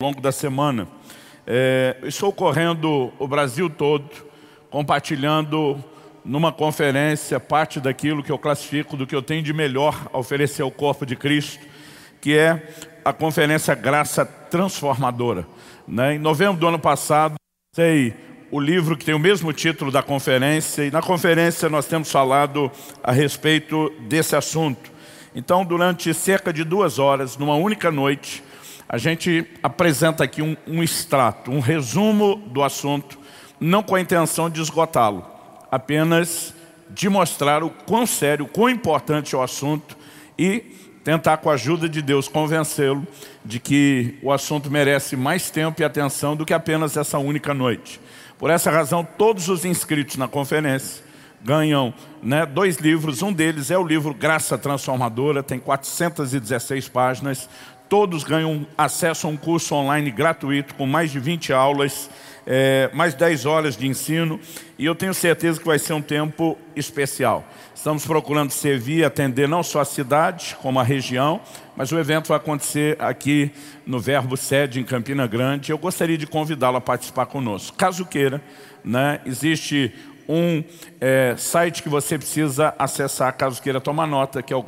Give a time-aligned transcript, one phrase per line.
[0.00, 0.86] ao longo da semana.
[1.44, 4.08] É, estou correndo o Brasil todo,
[4.70, 5.82] compartilhando
[6.24, 10.62] numa conferência parte daquilo que eu classifico do que eu tenho de melhor a oferecer
[10.62, 11.66] ao corpo de Cristo,
[12.20, 12.72] que é
[13.04, 15.44] a conferência Graça Transformadora.
[15.88, 16.14] Né?
[16.14, 17.34] Em novembro do ano passado,
[17.74, 18.14] sei
[18.52, 22.70] o livro que tem o mesmo título da conferência, e na conferência nós temos falado
[23.02, 24.92] a respeito desse assunto.
[25.34, 28.44] Então, durante cerca de duas horas, numa única noite,
[28.88, 33.18] a gente apresenta aqui um, um extrato, um resumo do assunto,
[33.60, 35.26] não com a intenção de esgotá-lo,
[35.70, 36.54] apenas
[36.88, 39.96] de mostrar o quão sério, o quão importante é o assunto
[40.38, 40.64] e
[41.04, 43.06] tentar com a ajuda de Deus convencê-lo
[43.44, 48.00] de que o assunto merece mais tempo e atenção do que apenas essa única noite.
[48.38, 51.04] Por essa razão, todos os inscritos na conferência
[51.42, 53.22] ganham né, dois livros.
[53.22, 57.48] Um deles é o livro Graça Transformadora, tem 416 páginas.
[57.88, 62.10] Todos ganham acesso a um curso online gratuito com mais de 20 aulas,
[62.46, 64.38] é, mais 10 horas de ensino.
[64.78, 67.46] E eu tenho certeza que vai ser um tempo especial.
[67.74, 71.40] Estamos procurando servir atender não só a cidade, como a região,
[71.74, 73.50] mas o evento vai acontecer aqui
[73.86, 75.72] no Verbo Sede, em Campina Grande.
[75.72, 77.74] Eu gostaria de convidá-lo a participar conosco.
[77.76, 78.42] Caso queira,
[78.84, 79.94] né, existe
[80.28, 80.62] um
[81.00, 84.62] é, site que você precisa acessar, caso queira tomar nota, que é o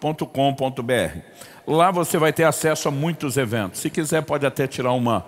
[0.00, 1.18] graçatransformadora.com.br.
[1.66, 3.80] Lá você vai ter acesso a muitos eventos.
[3.80, 5.26] Se quiser, pode até tirar uma,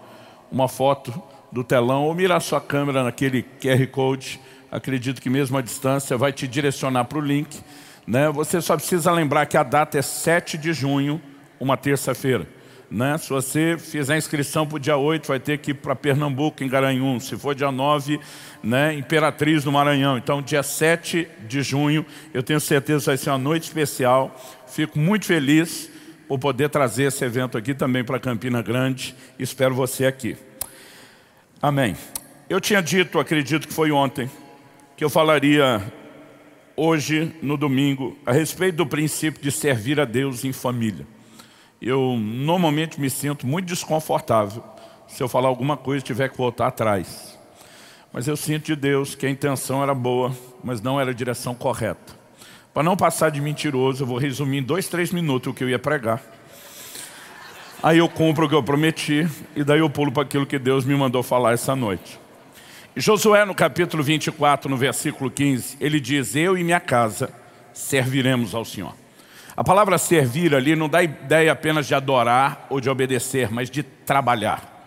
[0.50, 1.12] uma foto
[1.52, 4.40] do telão ou mirar sua câmera naquele QR Code.
[4.70, 7.60] Acredito que mesmo à distância vai te direcionar para o link.
[8.06, 8.30] Né?
[8.30, 11.20] Você só precisa lembrar que a data é 7 de junho,
[11.58, 12.46] uma terça-feira.
[12.90, 13.16] Né?
[13.18, 16.64] Se você fizer a inscrição para o dia 8, vai ter que ir para Pernambuco,
[16.64, 17.28] em Garanhuns.
[17.28, 18.18] Se for dia 9,
[18.64, 18.94] né?
[18.94, 20.18] Imperatriz do Maranhão.
[20.18, 24.34] Então, dia 7 de junho, eu tenho certeza que vai ser uma noite especial.
[24.66, 25.88] Fico muito feliz
[26.26, 29.14] por poder trazer esse evento aqui também para Campina Grande.
[29.38, 30.36] Espero você aqui.
[31.62, 31.96] Amém.
[32.48, 34.28] Eu tinha dito, acredito que foi ontem,
[34.96, 35.80] que eu falaria
[36.74, 41.06] hoje, no domingo, a respeito do princípio de servir a Deus em família
[41.80, 44.62] eu normalmente me sinto muito desconfortável
[45.08, 47.38] se eu falar alguma coisa e tiver que voltar atrás.
[48.12, 51.54] Mas eu sinto de Deus que a intenção era boa, mas não era a direção
[51.54, 52.18] correta.
[52.72, 55.70] Para não passar de mentiroso, eu vou resumir em dois, três minutos o que eu
[55.70, 56.22] ia pregar.
[57.82, 59.26] Aí eu cumpro o que eu prometi
[59.56, 62.20] e daí eu pulo para aquilo que Deus me mandou falar essa noite.
[62.94, 67.32] Josué no capítulo 24, no versículo 15, ele diz, eu e minha casa
[67.72, 68.99] serviremos ao Senhor.
[69.56, 73.82] A palavra servir ali não dá ideia apenas de adorar ou de obedecer, mas de
[73.82, 74.78] trabalhar.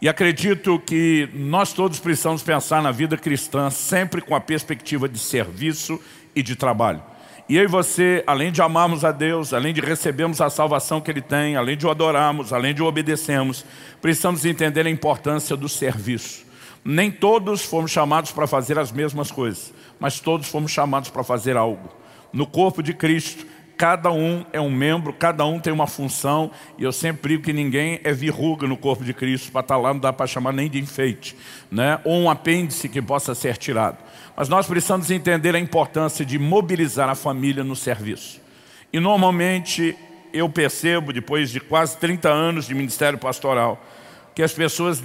[0.00, 5.18] E acredito que nós todos precisamos pensar na vida cristã sempre com a perspectiva de
[5.18, 6.00] serviço
[6.34, 7.02] e de trabalho.
[7.48, 11.10] E eu e você, além de amarmos a Deus, além de recebermos a salvação que
[11.10, 13.64] Ele tem, além de o adorarmos, além de o obedecermos,
[14.00, 16.44] precisamos entender a importância do serviço.
[16.84, 21.56] Nem todos fomos chamados para fazer as mesmas coisas, mas todos fomos chamados para fazer
[21.56, 21.88] algo.
[22.32, 23.46] No corpo de Cristo,
[23.76, 27.52] Cada um é um membro, cada um tem uma função, e eu sempre digo que
[27.52, 30.70] ninguém é verruga no corpo de Cristo, para estar lá não dá para chamar nem
[30.70, 31.36] de enfeite,
[31.70, 31.98] né?
[32.04, 33.98] ou um apêndice que possa ser tirado.
[34.36, 38.40] Mas nós precisamos entender a importância de mobilizar a família no serviço.
[38.92, 39.96] E normalmente
[40.32, 43.82] eu percebo, depois de quase 30 anos de ministério pastoral,
[44.34, 45.02] que as pessoas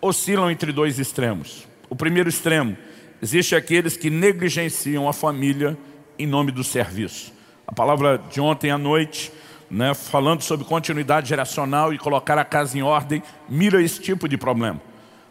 [0.00, 1.66] oscilam entre dois extremos.
[1.88, 2.76] O primeiro extremo,
[3.20, 5.76] existe aqueles que negligenciam a família
[6.18, 7.32] em nome do serviço.
[7.66, 9.32] A palavra de ontem à noite,
[9.70, 14.36] né, falando sobre continuidade geracional e colocar a casa em ordem, mira esse tipo de
[14.36, 14.80] problema.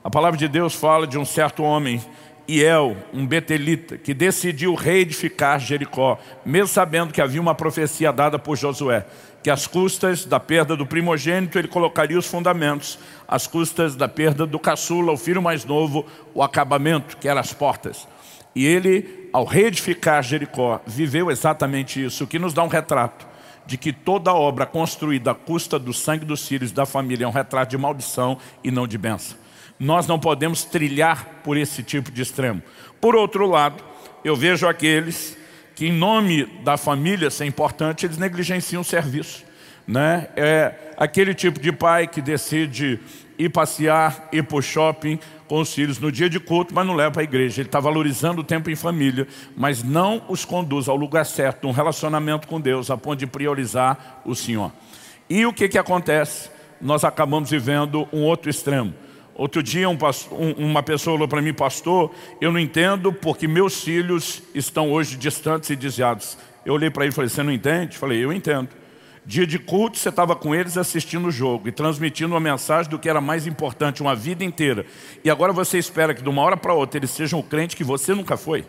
[0.03, 2.02] A palavra de Deus fala de um certo homem,
[2.50, 8.58] Iel, um betelita, que decidiu reedificar Jericó, mesmo sabendo que havia uma profecia dada por
[8.58, 9.06] Josué,
[9.44, 12.97] que às custas da perda do primogênito ele colocaria os fundamentos,
[13.28, 17.53] às custas da perda do caçula, o filho mais novo, o acabamento, que eram as
[17.53, 18.08] portas.
[18.56, 23.28] E ele, ao reedificar Jericó, viveu exatamente isso, o que nos dá um retrato
[23.66, 27.31] de que toda obra construída à custa do sangue dos filhos da família é um
[27.31, 29.37] retrato de maldição e não de bênção.
[29.79, 32.61] Nós não podemos trilhar por esse tipo de extremo.
[32.99, 33.84] Por outro lado,
[34.23, 35.37] eu vejo aqueles
[35.76, 39.43] que em nome da família, se é importante, eles negligenciam o serviço.
[39.87, 40.28] Né?
[40.35, 42.99] É aquele tipo de pai que decide
[43.46, 46.93] ir passear, ir para o shopping, com os filhos no dia de culto, mas não
[46.93, 47.61] leva para a igreja.
[47.61, 51.72] Ele está valorizando o tempo em família, mas não os conduz ao lugar certo, um
[51.72, 54.72] relacionamento com Deus, a ponto de priorizar o Senhor.
[55.29, 56.49] E o que, que acontece?
[56.79, 58.93] Nós acabamos vivendo um outro extremo.
[59.34, 59.97] Outro dia um
[60.32, 65.16] um, uma pessoa falou para mim, pastor, eu não entendo porque meus filhos estão hoje
[65.16, 66.38] distantes e desviados.
[66.64, 67.97] Eu olhei para ele e falei, você não entende?
[67.97, 68.70] Falei, eu entendo.
[69.23, 72.97] Dia de culto, você estava com eles assistindo o jogo e transmitindo uma mensagem do
[72.97, 74.85] que era mais importante, uma vida inteira.
[75.23, 77.84] E agora você espera que de uma hora para outra eles sejam o crente que
[77.84, 78.66] você nunca foi?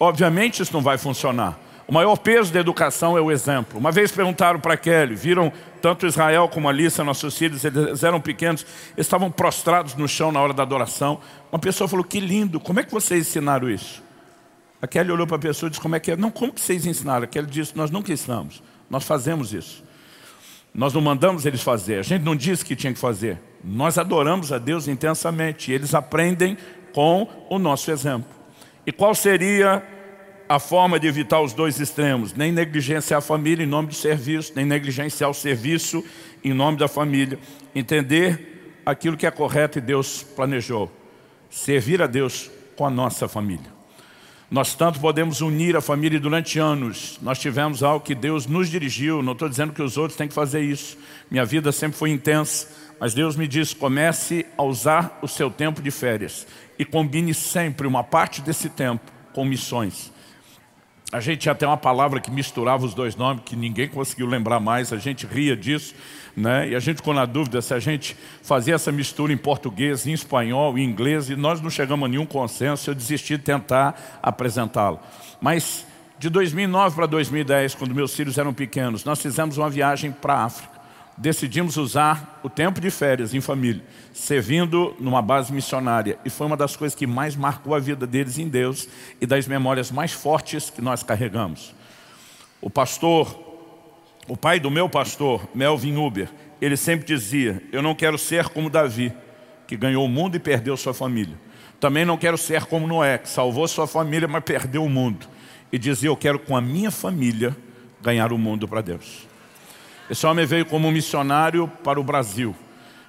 [0.00, 1.58] Obviamente isso não vai funcionar.
[1.86, 3.78] O maior peso da educação é o exemplo.
[3.78, 5.52] Uma vez perguntaram para Kelly, viram
[5.82, 8.62] tanto Israel como Alissa, nossos filhos, eles eram pequenos,
[8.96, 11.20] eles estavam prostrados no chão na hora da adoração.
[11.52, 14.02] Uma pessoa falou, que lindo, como é que vocês ensinaram isso?
[14.80, 16.16] A Kelly olhou para a pessoa e disse, como é que é?
[16.16, 17.24] Não, como que vocês ensinaram?
[17.24, 18.62] A Kelly disse, nós nunca ensinamos,
[18.94, 19.82] nós fazemos isso.
[20.72, 23.40] Nós não mandamos eles fazer, a gente não disse que tinha que fazer.
[23.62, 26.56] Nós adoramos a Deus intensamente e eles aprendem
[26.92, 28.30] com o nosso exemplo.
[28.86, 29.82] E qual seria
[30.48, 34.52] a forma de evitar os dois extremos, nem negligenciar a família em nome do serviço,
[34.54, 36.04] nem negligenciar o serviço
[36.44, 37.36] em nome da família.
[37.74, 40.88] Entender aquilo que é correto e Deus planejou.
[41.50, 43.73] Servir a Deus com a nossa família.
[44.54, 47.18] Nós tanto podemos unir a família durante anos.
[47.20, 49.20] Nós tivemos algo que Deus nos dirigiu.
[49.20, 50.96] Não estou dizendo que os outros têm que fazer isso.
[51.28, 52.68] Minha vida sempre foi intensa.
[53.00, 56.46] Mas Deus me disse, comece a usar o seu tempo de férias.
[56.78, 60.12] E combine sempre uma parte desse tempo com missões.
[61.14, 64.58] A gente tinha até uma palavra que misturava os dois nomes, que ninguém conseguiu lembrar
[64.58, 65.94] mais, a gente ria disso,
[66.36, 66.70] né?
[66.70, 70.12] e a gente ficou na dúvida se a gente fazia essa mistura em português, em
[70.12, 74.98] espanhol, em inglês, e nós não chegamos a nenhum consenso, eu desisti de tentar apresentá-lo.
[75.40, 75.86] Mas
[76.18, 80.44] de 2009 para 2010, quando meus filhos eram pequenos, nós fizemos uma viagem para a
[80.46, 80.73] África
[81.16, 83.82] decidimos usar o tempo de férias em família,
[84.12, 86.18] servindo numa base missionária.
[86.24, 88.88] E foi uma das coisas que mais marcou a vida deles em Deus
[89.20, 91.74] e das memórias mais fortes que nós carregamos.
[92.60, 93.38] O pastor,
[94.26, 96.28] o pai do meu pastor, Melvin Uber,
[96.60, 99.12] ele sempre dizia, eu não quero ser como Davi,
[99.66, 101.38] que ganhou o mundo e perdeu sua família.
[101.78, 105.26] Também não quero ser como Noé, que salvou sua família, mas perdeu o mundo.
[105.70, 107.56] E dizia, eu quero com a minha família
[108.00, 109.26] ganhar o mundo para Deus.
[110.08, 112.54] Esse homem veio como missionário para o Brasil.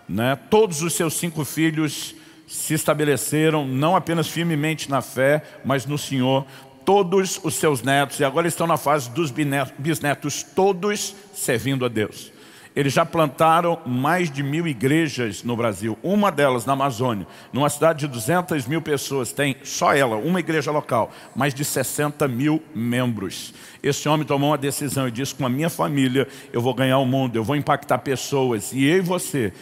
[0.08, 0.38] Né?
[0.50, 2.16] Todos os seus cinco filhos
[2.48, 6.46] se estabeleceram não apenas firmemente na fé, mas no Senhor.
[6.86, 12.32] Todos os seus netos, e agora estão na fase dos bisnetos, todos servindo a Deus.
[12.76, 15.98] Eles já plantaram mais de mil igrejas no Brasil.
[16.04, 20.72] Uma delas na Amazônia, numa cidade de 200 mil pessoas, tem só ela, uma igreja
[20.72, 23.54] local, mais de 60 mil membros.
[23.82, 27.06] Esse homem tomou uma decisão e disse, com a minha família eu vou ganhar o
[27.06, 28.74] mundo, eu vou impactar pessoas.
[28.74, 29.54] E eu e você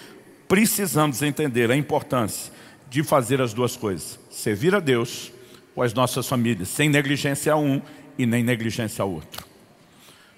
[0.47, 2.51] precisamos entender a importância
[2.89, 4.19] de fazer as duas coisas.
[4.31, 5.31] Servir a Deus
[5.75, 7.79] com as nossas famílias, sem negligência a um
[8.17, 9.45] e nem negligência ao outro.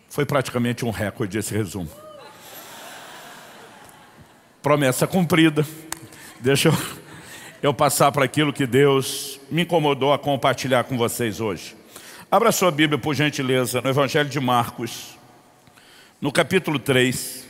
[0.09, 2.04] Foi praticamente um recorde esse resumo
[4.65, 5.63] promessa cumprida.
[6.39, 6.73] Deixa eu,
[7.61, 11.75] eu passar para aquilo que Deus me incomodou a compartilhar com vocês hoje.
[12.31, 15.19] Abra sua Bíblia, por gentileza, no Evangelho de Marcos,
[16.19, 17.45] no capítulo 3.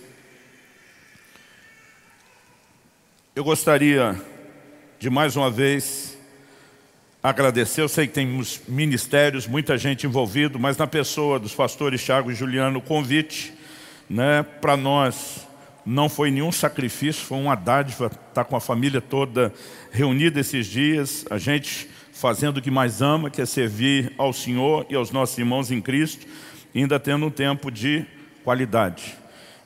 [3.34, 4.22] Eu gostaria
[5.00, 6.18] de mais uma vez
[7.24, 12.30] agradecer, eu sei que temos ministérios, muita gente envolvida, mas na pessoa dos pastores Tiago
[12.30, 13.54] e Juliano, o convite
[14.10, 15.45] né, para nós
[15.86, 19.54] não foi nenhum sacrifício, foi uma dádiva estar tá com a família toda
[19.92, 24.86] reunida esses dias, a gente fazendo o que mais ama, que é servir ao Senhor
[24.90, 26.26] e aos nossos irmãos em Cristo,
[26.74, 28.06] ainda tendo um tempo de
[28.44, 29.16] qualidade.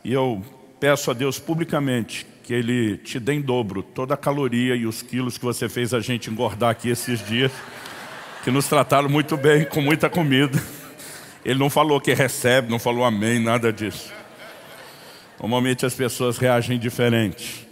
[0.04, 0.44] E eu
[0.80, 5.04] peço a Deus publicamente que Ele te dê em dobro toda a caloria e os
[5.04, 7.52] quilos que você fez a gente engordar aqui esses dias,
[8.44, 10.60] que nos trataram muito bem, com muita comida.
[11.46, 14.19] Ele não falou que recebe, não falou amém, nada disso.
[15.40, 17.68] Normalmente as pessoas reagem diferente.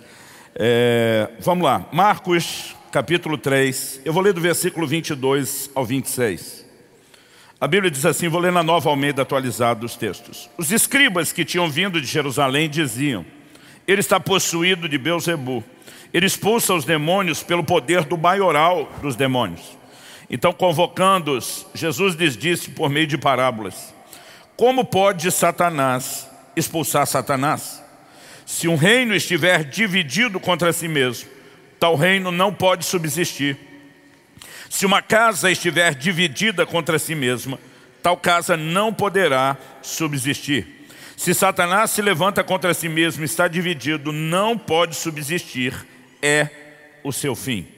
[0.56, 6.66] É, vamos lá, Marcos capítulo 3, eu vou ler do versículo 22 ao 26.
[7.60, 10.50] A Bíblia diz assim, vou ler na nova Almeida atualizada dos textos.
[10.58, 13.26] Os escribas que tinham vindo de Jerusalém diziam,
[13.88, 15.64] ele está possuído de Beuzebu.
[16.14, 19.78] Ele expulsa os demônios pelo poder do maioral dos demônios.
[20.30, 23.94] Então, convocando-os, Jesus lhes disse por meio de parábolas,
[24.56, 26.27] como pode Satanás
[26.58, 27.84] expulsar Satanás.
[28.46, 31.30] Se um reino estiver dividido contra si mesmo,
[31.80, 33.58] tal reino não pode subsistir.
[34.70, 37.60] Se uma casa estiver dividida contra si mesma,
[38.02, 40.66] tal casa não poderá subsistir.
[41.16, 45.74] Se Satanás se levanta contra si mesmo, está dividido, não pode subsistir,
[46.22, 46.50] é
[47.04, 47.77] o seu fim.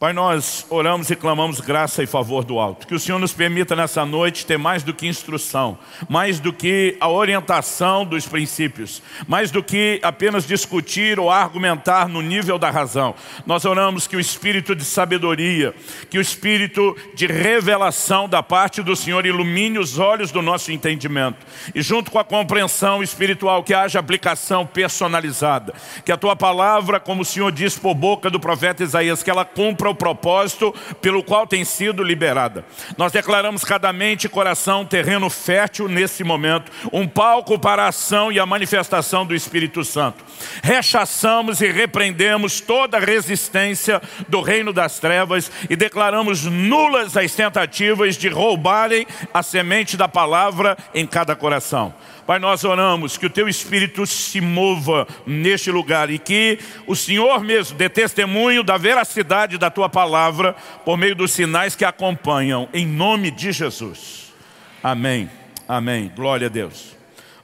[0.00, 2.86] Pai, nós oramos e clamamos graça e favor do alto.
[2.86, 5.78] Que o Senhor nos permita nessa noite ter mais do que instrução,
[6.08, 12.22] mais do que a orientação dos princípios, mais do que apenas discutir ou argumentar no
[12.22, 13.14] nível da razão.
[13.44, 15.74] Nós oramos que o espírito de sabedoria,
[16.08, 21.46] que o espírito de revelação da parte do Senhor ilumine os olhos do nosso entendimento.
[21.74, 25.74] E junto com a compreensão espiritual, que haja aplicação personalizada.
[26.06, 29.44] Que a tua palavra, como o Senhor diz por boca do profeta Isaías, que ela
[29.44, 32.64] cumpra o propósito pelo qual tem sido liberada.
[32.96, 38.32] Nós declaramos cada mente e coração terreno fértil nesse momento, um palco para a ação
[38.32, 40.24] e a manifestação do Espírito Santo.
[40.62, 48.28] Rechaçamos e repreendemos toda resistência do reino das trevas e declaramos nulas as tentativas de
[48.28, 51.94] roubarem a semente da palavra em cada coração.
[52.30, 57.42] Pai, nós oramos que o Teu Espírito se mova neste lugar e que o Senhor
[57.42, 62.86] mesmo dê testemunho da veracidade da Tua palavra por meio dos sinais que acompanham, em
[62.86, 64.32] nome de Jesus.
[64.80, 65.28] Amém,
[65.66, 66.96] amém, glória a Deus.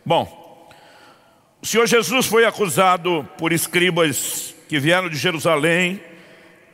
[0.05, 0.71] Bom,
[1.61, 6.01] o Senhor Jesus foi acusado por escribas que vieram de Jerusalém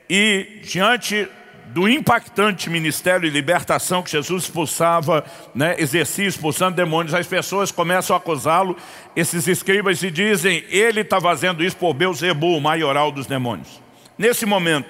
[0.06, 1.26] e diante
[1.72, 5.24] do impactante ministério de libertação que Jesus expulsava,
[5.54, 8.76] né, exercia expulsando demônios, as pessoas começam a acusá-lo,
[9.16, 13.80] esses escribas, e dizem, ele está fazendo isso por Beuzebu, o maioral dos demônios.
[14.18, 14.88] Nesse momento,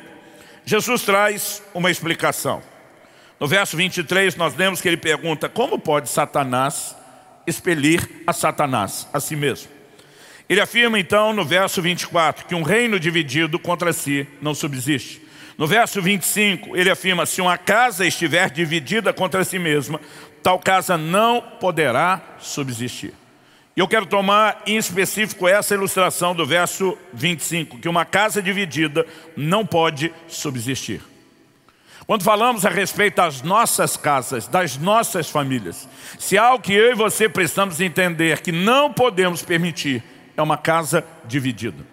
[0.65, 2.61] Jesus traz uma explicação.
[3.39, 6.97] No verso 23, nós lemos que ele pergunta, como pode Satanás
[7.47, 9.71] expelir a Satanás, a si mesmo?
[10.49, 15.22] Ele afirma então no verso 24, que um reino dividido contra si não subsiste.
[15.62, 20.00] No verso 25, ele afirma, se uma casa estiver dividida contra si mesma,
[20.42, 23.14] tal casa não poderá subsistir.
[23.76, 29.07] E eu quero tomar em específico essa ilustração do verso 25, que uma casa dividida
[29.37, 31.00] não pode subsistir.
[32.09, 35.88] Quando falamos a respeito das nossas casas, das nossas famílias,
[36.19, 40.02] se há algo que eu e você precisamos entender que não podemos permitir,
[40.37, 41.91] é uma casa dividida.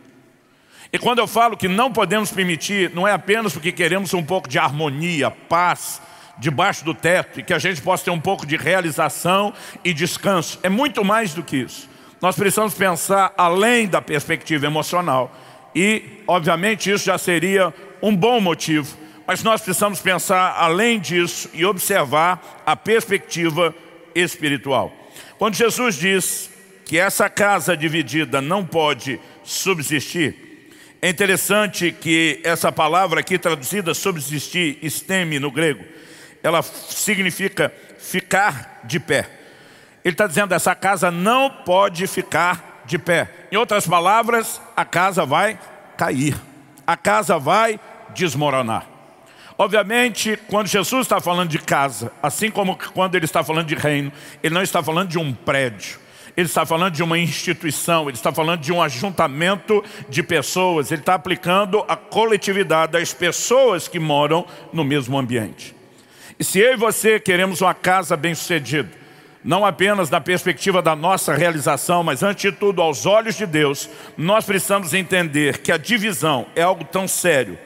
[0.92, 4.50] E quando eu falo que não podemos permitir, não é apenas porque queremos um pouco
[4.50, 6.02] de harmonia, paz,
[6.40, 9.54] debaixo do teto, e que a gente possa ter um pouco de realização
[9.84, 10.60] e descanso.
[10.64, 11.88] É muito mais do que isso.
[12.20, 15.36] Nós precisamos pensar além da perspectiva emocional.
[15.76, 18.98] E, obviamente, isso já seria um bom motivo.
[19.28, 23.76] Mas nós precisamos pensar além disso e observar a perspectiva
[24.16, 24.92] espiritual.
[25.38, 26.50] Quando Jesus diz
[26.84, 30.49] que essa casa dividida não pode subsistir,
[31.02, 35.86] é interessante que essa palavra aqui traduzida subsistir, esteme no grego,
[36.44, 39.30] ela significa ficar de pé.
[40.04, 43.30] Ele está dizendo essa casa não pode ficar de pé.
[43.52, 45.58] Em outras palavras, a casa vai
[45.98, 46.36] cair.
[46.86, 47.80] A casa vai
[48.14, 48.86] desmoronar.
[49.58, 54.12] Obviamente, quando Jesus está falando de casa, assim como quando ele está falando de reino,
[54.42, 56.00] ele não está falando de um prédio
[56.36, 61.02] ele está falando de uma instituição, ele está falando de um ajuntamento de pessoas, ele
[61.02, 65.76] está aplicando a coletividade das pessoas que moram no mesmo ambiente.
[66.40, 68.90] E se eu e você queremos uma casa bem-sucedida,
[69.44, 73.90] não apenas da perspectiva da nossa realização, mas antes de tudo aos olhos de Deus,
[74.18, 77.58] nós precisamos entender que a divisão é algo tão sério,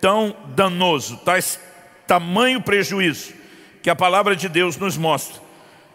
[0.00, 1.60] tão danoso, traz
[2.06, 3.32] tamanho prejuízo,
[3.82, 5.41] que a palavra de Deus nos mostra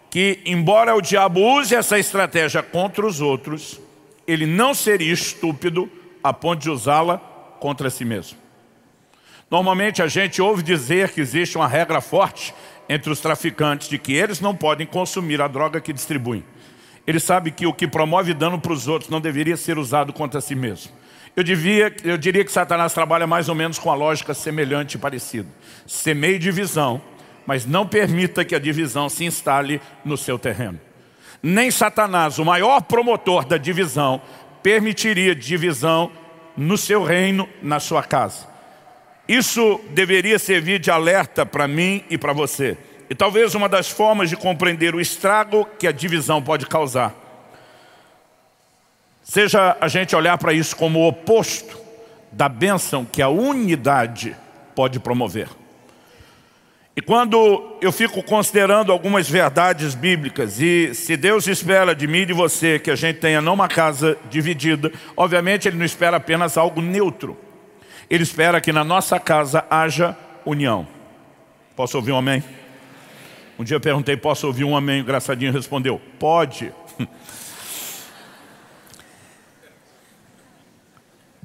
[0.09, 3.79] que, embora o diabo use essa estratégia contra os outros,
[4.27, 5.89] ele não seria estúpido
[6.23, 7.17] a ponto de usá-la
[7.59, 8.37] contra si mesmo.
[9.49, 12.53] Normalmente a gente ouve dizer que existe uma regra forte
[12.89, 16.43] entre os traficantes de que eles não podem consumir a droga que distribuem.
[17.05, 20.41] Ele sabe que o que promove dano para os outros não deveria ser usado contra
[20.41, 20.91] si mesmo.
[21.35, 24.97] Eu, devia, eu diria que Satanás trabalha mais ou menos com a lógica semelhante e
[24.97, 25.47] parecida.
[25.85, 27.01] Semeie divisão
[27.47, 30.79] mas não permita que a divisão se instale no seu terreno.
[31.41, 34.21] Nem Satanás, o maior promotor da divisão,
[34.61, 36.11] permitiria divisão
[36.55, 38.47] no seu reino, na sua casa.
[39.27, 42.77] Isso deveria servir de alerta para mim e para você.
[43.09, 47.15] E talvez uma das formas de compreender o estrago que a divisão pode causar
[49.27, 51.77] seja a gente olhar para isso como o oposto
[52.31, 54.35] da bênção que a unidade
[54.73, 55.49] pode promover.
[56.97, 62.25] E quando eu fico considerando algumas verdades bíblicas, e se Deus espera de mim e
[62.25, 66.57] de você que a gente tenha não uma casa dividida, obviamente Ele não espera apenas
[66.57, 67.37] algo neutro.
[68.09, 70.87] Ele espera que na nossa casa haja união.
[71.75, 72.43] Posso ouvir um amém?
[73.59, 75.03] Um dia eu perguntei, posso ouvir um amém?
[75.03, 76.73] O respondeu, pode.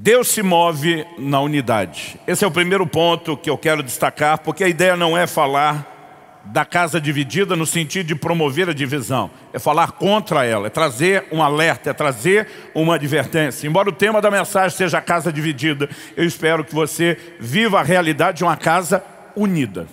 [0.02, 2.18] Deus se move na unidade.
[2.26, 6.40] Esse é o primeiro ponto que eu quero destacar, porque a ideia não é falar
[6.44, 9.30] da casa dividida no sentido de promover a divisão.
[9.52, 13.68] É falar contra ela, é trazer um alerta, é trazer uma advertência.
[13.68, 17.84] Embora o tema da mensagem seja a casa dividida, eu espero que você viva a
[17.84, 19.04] realidade de uma casa
[19.36, 19.86] unida.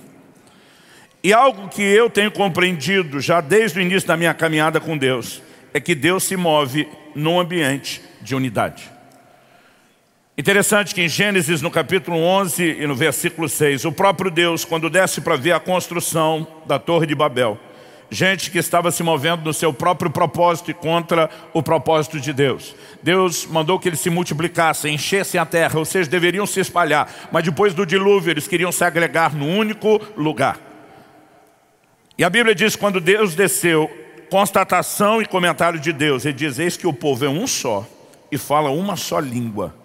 [1.23, 5.39] E algo que eu tenho compreendido já desde o início da minha caminhada com Deus,
[5.71, 8.97] é que Deus se move num ambiente de unidade.
[10.39, 14.89] Interessante que em Gênesis, no capítulo 11 e no versículo 6, o próprio Deus, quando
[14.89, 17.60] desce para ver a construção da Torre de Babel,
[18.10, 22.74] gente que estava se movendo no seu próprio propósito e contra o propósito de Deus.
[23.03, 27.43] Deus mandou que eles se multiplicassem, enchessem a terra, ou seja, deveriam se espalhar, mas
[27.43, 30.58] depois do dilúvio eles queriam se agregar num único lugar.
[32.17, 33.91] E a Bíblia diz, quando Deus desceu,
[34.29, 37.86] constatação e comentário de Deus, ele diz, eis que o povo é um só
[38.31, 39.77] e fala uma só língua.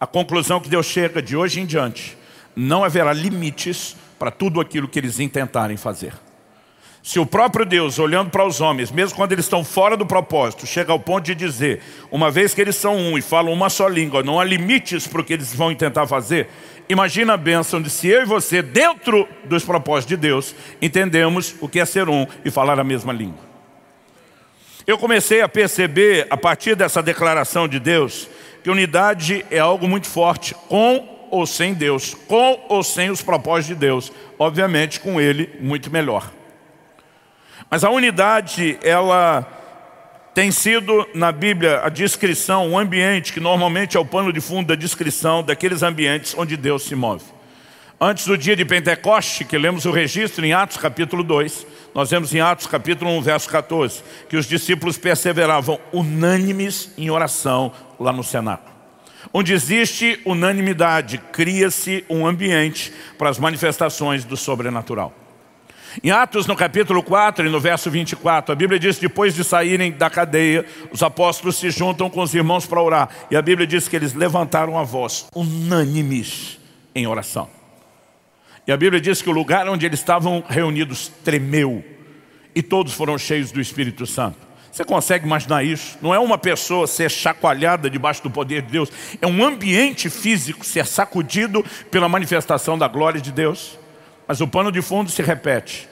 [0.00, 2.16] A conclusão que Deus chega de hoje em diante,
[2.54, 6.12] não haverá limites para tudo aquilo que eles intentarem fazer.
[7.02, 10.66] Se o próprio Deus, olhando para os homens, mesmo quando eles estão fora do propósito,
[10.66, 13.86] chega ao ponto de dizer, uma vez que eles são um e falam uma só
[13.86, 16.48] língua, não há limites para o que eles vão tentar fazer,
[16.88, 21.68] imagina a bênção de se eu e você, dentro dos propósitos de Deus, entendemos o
[21.68, 23.44] que é ser um e falar a mesma língua.
[24.86, 28.30] Eu comecei a perceber, a partir dessa declaração de Deus,
[28.64, 33.66] que unidade é algo muito forte, com ou sem Deus, com ou sem os propósitos
[33.66, 36.32] de Deus, obviamente com Ele muito melhor.
[37.68, 39.46] Mas a unidade, ela
[40.32, 44.68] tem sido na Bíblia a descrição, um ambiente que normalmente é o pano de fundo
[44.68, 47.24] da descrição daqueles ambientes onde Deus se move.
[48.00, 52.34] Antes do dia de Pentecoste, que lemos o registro em Atos capítulo 2, nós vemos
[52.34, 58.24] em Atos capítulo 1, verso 14, que os discípulos perseveravam unânimes em oração lá no
[58.24, 58.74] cenáculo.
[59.32, 65.14] Onde existe unanimidade, cria-se um ambiente para as manifestações do sobrenatural.
[66.02, 69.92] Em Atos, no capítulo 4 e no verso 24, a Bíblia diz, depois de saírem
[69.92, 73.08] da cadeia, os apóstolos se juntam com os irmãos para orar.
[73.30, 76.58] E a Bíblia diz que eles levantaram a voz, unânimes
[76.92, 77.48] em oração.
[78.66, 81.84] E a Bíblia diz que o lugar onde eles estavam reunidos tremeu.
[82.54, 84.38] E todos foram cheios do Espírito Santo.
[84.74, 85.96] Você consegue imaginar isso?
[86.02, 88.90] Não é uma pessoa ser chacoalhada debaixo do poder de Deus.
[89.20, 93.78] É um ambiente físico ser sacudido pela manifestação da glória de Deus.
[94.26, 95.88] Mas o pano de fundo se repete.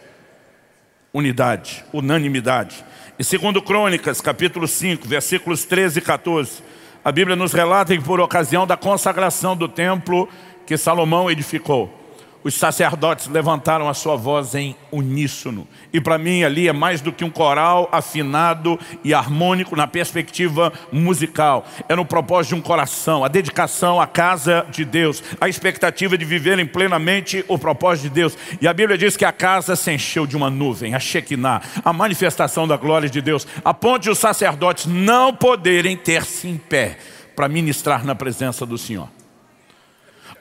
[1.13, 2.85] Unidade, unanimidade.
[3.19, 6.63] E segundo Crônicas, capítulo 5, versículos 13 e 14,
[7.05, 10.29] a Bíblia nos relata que por ocasião da consagração do templo
[10.67, 12.02] que Salomão edificou,
[12.45, 15.67] os sacerdotes levantaram a sua voz em uníssono.
[15.93, 20.73] E para mim ali é mais do que um coral afinado e harmônico na perspectiva
[20.91, 21.65] musical.
[21.89, 26.25] É no propósito de um coração, a dedicação à casa de Deus, a expectativa de
[26.25, 28.37] viverem plenamente o propósito de Deus.
[28.61, 31.93] E a Bíblia diz que a casa se encheu de uma nuvem, a Shekinah, a
[31.93, 36.99] manifestação da glória de Deus, a ponto de os sacerdotes não poderem ter-se em pé
[37.35, 39.22] para ministrar na presença do Senhor.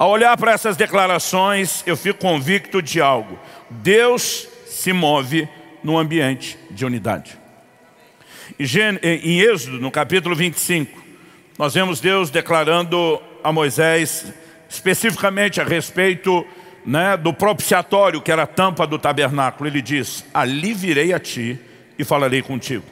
[0.01, 3.37] Ao olhar para essas declarações, eu fico convicto de algo.
[3.69, 5.47] Deus se move
[5.83, 7.37] no ambiente de unidade.
[8.59, 10.99] Em Êxodo, no capítulo 25,
[11.55, 14.33] nós vemos Deus declarando a Moisés,
[14.67, 16.43] especificamente a respeito
[16.83, 19.69] né, do propiciatório, que era a tampa do tabernáculo.
[19.69, 21.59] Ele diz, ali virei a ti
[21.95, 22.85] e falarei contigo.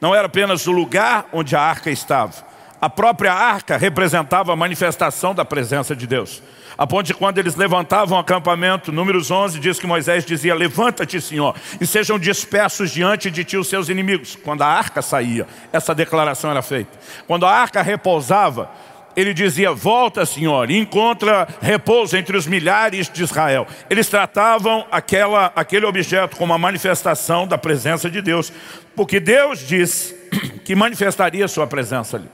[0.00, 2.45] Não era apenas o lugar onde a arca estava,
[2.80, 6.42] a própria arca representava a manifestação da presença de Deus.
[6.78, 11.18] A ponto de quando eles levantavam o acampamento, números 11 diz que Moisés dizia, levanta-te
[11.20, 14.36] Senhor, e sejam dispersos diante de ti os seus inimigos.
[14.36, 16.90] Quando a arca saía, essa declaração era feita.
[17.26, 18.70] Quando a arca repousava,
[19.16, 23.66] ele dizia, volta Senhor, e encontra repouso entre os milhares de Israel.
[23.88, 28.52] Eles tratavam aquela, aquele objeto como uma manifestação da presença de Deus,
[28.94, 30.14] porque Deus disse
[30.62, 32.28] que manifestaria sua presença ali.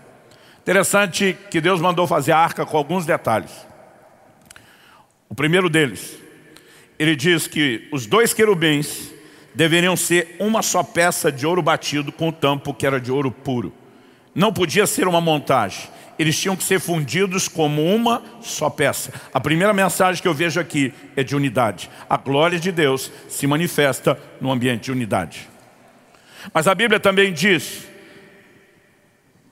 [0.63, 3.51] Interessante que Deus mandou fazer a arca com alguns detalhes.
[5.29, 6.17] O primeiro deles,
[6.97, 9.11] ele diz que os dois querubins
[9.55, 13.33] deveriam ser uma só peça de ouro batido com o tampo que era de ouro
[13.33, 13.73] puro.
[14.33, 15.91] Não podia ser uma montagem.
[16.17, 19.13] Eles tinham que ser fundidos como uma só peça.
[19.35, 21.91] A primeira mensagem que eu vejo aqui é de unidade.
[22.09, 25.49] A glória de Deus se manifesta no ambiente de unidade.
[26.55, 27.92] Mas a Bíblia também diz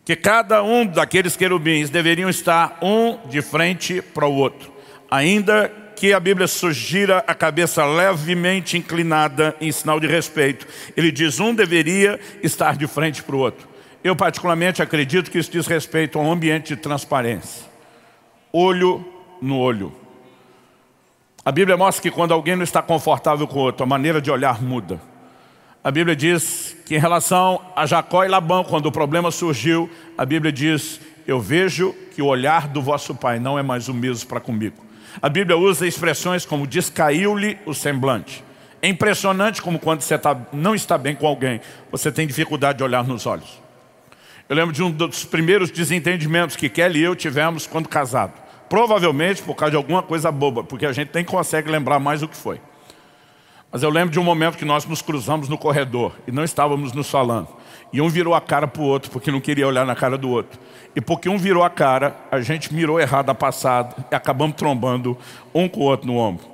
[0.04, 4.72] que cada um daqueles querubins deveriam estar um de frente para o outro.
[5.10, 10.66] Ainda que a Bíblia sugira a cabeça levemente inclinada em sinal de respeito.
[10.96, 13.68] Ele diz um deveria estar de frente para o outro.
[14.02, 17.66] Eu particularmente acredito que isso diz respeito a um ambiente de transparência.
[18.50, 19.04] olho
[19.42, 19.94] no olho.
[21.44, 24.30] A Bíblia mostra que quando alguém não está confortável com o outro, a maneira de
[24.30, 25.00] olhar muda.
[25.82, 30.26] A Bíblia diz que em relação a Jacó e Labão, quando o problema surgiu, a
[30.26, 34.28] Bíblia diz, eu vejo que o olhar do vosso pai não é mais o mesmo
[34.28, 34.76] para comigo.
[35.22, 38.44] A Bíblia usa expressões como descaiu-lhe o semblante.
[38.82, 42.84] É impressionante como quando você tá, não está bem com alguém, você tem dificuldade de
[42.84, 43.58] olhar nos olhos.
[44.50, 48.38] Eu lembro de um dos primeiros desentendimentos que Kelly e eu tivemos quando casados.
[48.68, 52.28] Provavelmente por causa de alguma coisa boba, porque a gente nem consegue lembrar mais o
[52.28, 52.60] que foi.
[53.72, 56.92] Mas eu lembro de um momento que nós nos cruzamos no corredor e não estávamos
[56.92, 57.48] nos falando.
[57.92, 60.28] E um virou a cara para o outro, porque não queria olhar na cara do
[60.28, 60.58] outro.
[60.94, 65.16] E porque um virou a cara, a gente mirou errado a passada e acabamos trombando
[65.54, 66.44] um com o outro no ombro.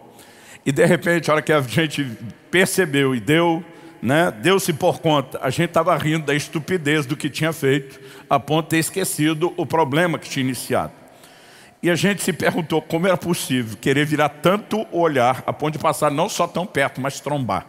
[0.65, 2.05] E de repente, a hora que a gente
[2.51, 3.65] percebeu e deu,
[4.03, 7.99] né, deu-se por conta, a gente estava rindo da estupidez do que tinha feito,
[8.29, 10.93] a ponto de ter esquecido o problema que tinha iniciado.
[11.83, 15.79] E a gente se perguntou como era possível querer virar tanto olhar, a ponto de
[15.79, 17.67] passar não só tão perto, mas trombar.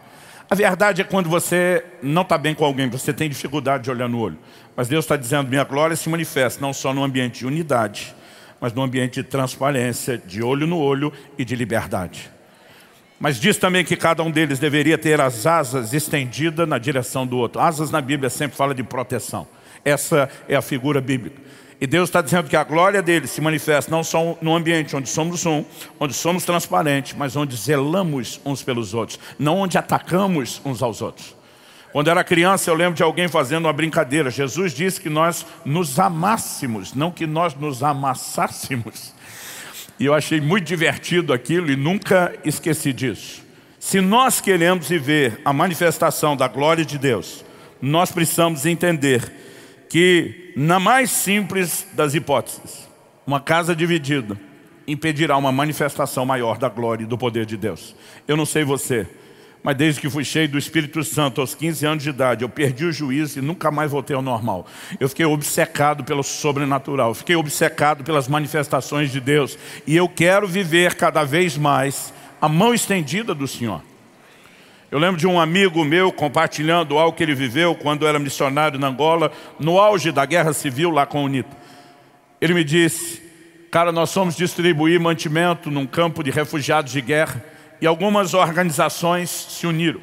[0.50, 4.08] A verdade é quando você não está bem com alguém, você tem dificuldade de olhar
[4.08, 4.38] no olho.
[4.74, 8.14] Mas Deus está dizendo, minha glória se manifesta não só no ambiente de unidade,
[8.58, 12.30] mas no ambiente de transparência, de olho no olho e de liberdade.
[13.20, 17.36] Mas diz também que cada um deles deveria ter as asas estendidas na direção do
[17.36, 17.60] outro.
[17.60, 19.46] Asas na Bíblia sempre fala de proteção.
[19.84, 21.40] Essa é a figura bíblica.
[21.80, 25.08] E Deus está dizendo que a glória dele se manifesta não só no ambiente onde
[25.08, 25.64] somos um,
[26.00, 31.36] onde somos transparentes, mas onde zelamos uns pelos outros, não onde atacamos uns aos outros.
[31.92, 34.30] Quando era criança, eu lembro de alguém fazendo uma brincadeira.
[34.30, 39.14] Jesus disse que nós nos amássemos, não que nós nos amassássemos.
[39.98, 43.42] E eu achei muito divertido aquilo e nunca esqueci disso.
[43.80, 47.44] Se nós queremos viver a manifestação da glória de Deus,
[47.80, 49.47] nós precisamos entender
[49.88, 52.88] que, na mais simples das hipóteses,
[53.26, 54.38] uma casa dividida
[54.86, 57.94] impedirá uma manifestação maior da glória e do poder de Deus.
[58.26, 59.06] Eu não sei você,
[59.62, 62.86] mas desde que fui cheio do Espírito Santo aos 15 anos de idade, eu perdi
[62.86, 64.66] o juízo e nunca mais voltei ao normal.
[64.98, 69.58] Eu fiquei obcecado pelo sobrenatural, fiquei obcecado pelas manifestações de Deus.
[69.86, 73.82] E eu quero viver cada vez mais a mão estendida do Senhor.
[74.90, 78.86] Eu lembro de um amigo meu compartilhando algo que ele viveu quando era missionário na
[78.86, 81.54] Angola, no auge da guerra civil lá com o UNITA.
[82.40, 83.22] Ele me disse,
[83.70, 87.44] cara, nós fomos distribuir mantimento num campo de refugiados de guerra
[87.82, 90.00] e algumas organizações se uniram.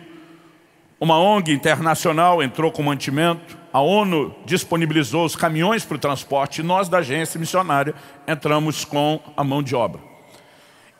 [0.99, 6.63] Uma ONG internacional entrou com mantimento, a ONU disponibilizou os caminhões para o transporte e
[6.63, 7.95] nós da agência missionária
[8.27, 10.14] entramos com a mão de obra.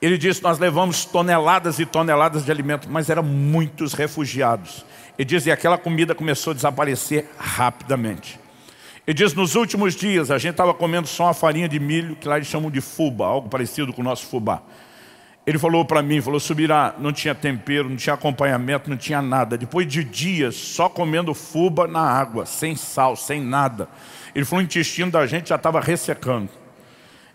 [0.06, 4.86] Ele disse, nós levamos toneladas e toneladas de alimento, mas eram muitos refugiados.
[5.18, 8.40] Ele diz, e aquela comida começou a desaparecer rapidamente.
[9.08, 12.28] Ele diz, nos últimos dias a gente estava comendo só uma farinha de milho, que
[12.28, 14.62] lá eles chamam de fuba, algo parecido com o nosso fubá.
[15.44, 19.58] Ele falou para mim, falou, Subirá, não tinha tempero, não tinha acompanhamento, não tinha nada.
[19.58, 23.90] Depois de dias só comendo fuba na água, sem sal, sem nada.
[24.36, 26.50] Ele falou, o intestino da gente já estava ressecando.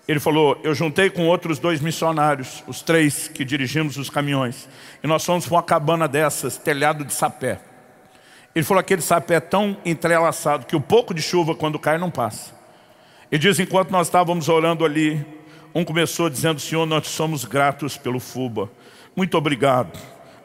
[0.08, 4.68] Ele falou, eu juntei com outros dois missionários, os três que dirigimos os caminhões.
[5.02, 7.60] E nós fomos para uma cabana dessas, telhado de sapé.
[8.54, 12.10] Ele falou, aquele sapé é tão entrelaçado que o pouco de chuva quando cai não
[12.10, 12.52] passa.
[13.30, 15.24] Ele diz, enquanto nós estávamos orando ali,
[15.72, 18.68] um começou dizendo, Senhor, nós somos gratos pelo FUBA.
[19.14, 19.96] Muito obrigado.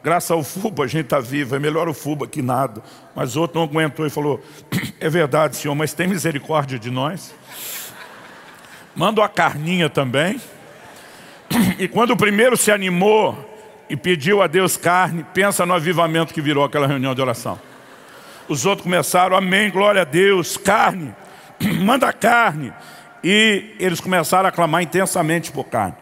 [0.04, 2.80] Graças ao FUBA a gente está vivo, é melhor o FUBA que nada.
[3.12, 4.40] Mas outro não aguentou e falou,
[5.00, 7.34] é verdade, Senhor, mas tem misericórdia de nós.
[8.96, 10.40] Manda a carninha também.
[11.78, 13.38] E quando o primeiro se animou
[13.88, 17.60] e pediu a Deus carne, pensa no avivamento que virou aquela reunião de oração.
[18.48, 21.14] Os outros começaram, amém, glória a Deus, carne,
[21.84, 22.72] manda carne.
[23.22, 25.94] E eles começaram a clamar intensamente por carne.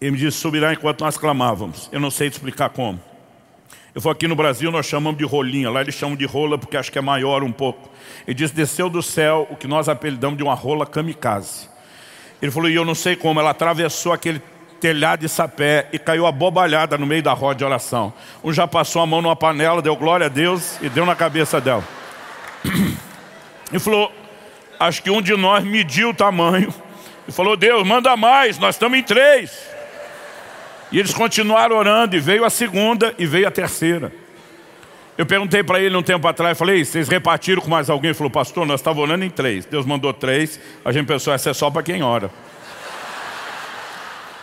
[0.00, 1.88] Ele me disse, subirá enquanto nós clamávamos.
[1.90, 3.00] Eu não sei te explicar como.
[3.98, 5.68] Eu vou aqui no Brasil, nós chamamos de rolinha.
[5.68, 7.90] Lá eles chamam de rola porque acho que é maior um pouco.
[8.28, 11.68] Ele disse, desceu do céu o que nós apelidamos de uma rola kamikaze.
[12.40, 14.40] Ele falou, e eu não sei como, ela atravessou aquele
[14.80, 18.12] telhado de sapé e caiu abobalhada no meio da roda de oração.
[18.44, 21.60] Um já passou a mão numa panela, deu glória a Deus e deu na cabeça
[21.60, 21.82] dela.
[22.64, 24.12] Ele falou,
[24.78, 26.72] acho que um de nós mediu o tamanho
[27.26, 29.67] e falou, Deus, manda mais, nós estamos em três.
[30.90, 34.12] E eles continuaram orando e veio a segunda e veio a terceira.
[35.18, 38.10] Eu perguntei para ele um tempo atrás, falei, vocês repartiram com mais alguém?
[38.10, 39.64] Ele falou, pastor, nós estávamos orando em três.
[39.64, 42.30] Deus mandou três, a gente pensou, essa é só para quem ora.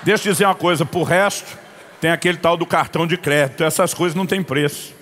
[0.03, 1.58] Deixa eu dizer uma coisa, por resto,
[2.01, 4.93] tem aquele tal do cartão de crédito, essas coisas não têm preço.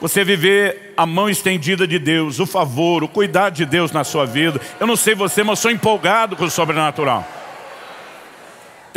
[0.00, 4.26] Você viver a mão estendida de Deus, o favor, o cuidado de Deus na sua
[4.26, 4.60] vida.
[4.78, 7.26] Eu não sei você, mas sou empolgado com o sobrenatural.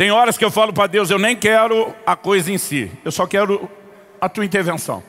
[0.00, 3.12] Tem horas que eu falo para Deus, eu nem quero a coisa em si, eu
[3.12, 3.68] só quero
[4.18, 5.02] a tua intervenção.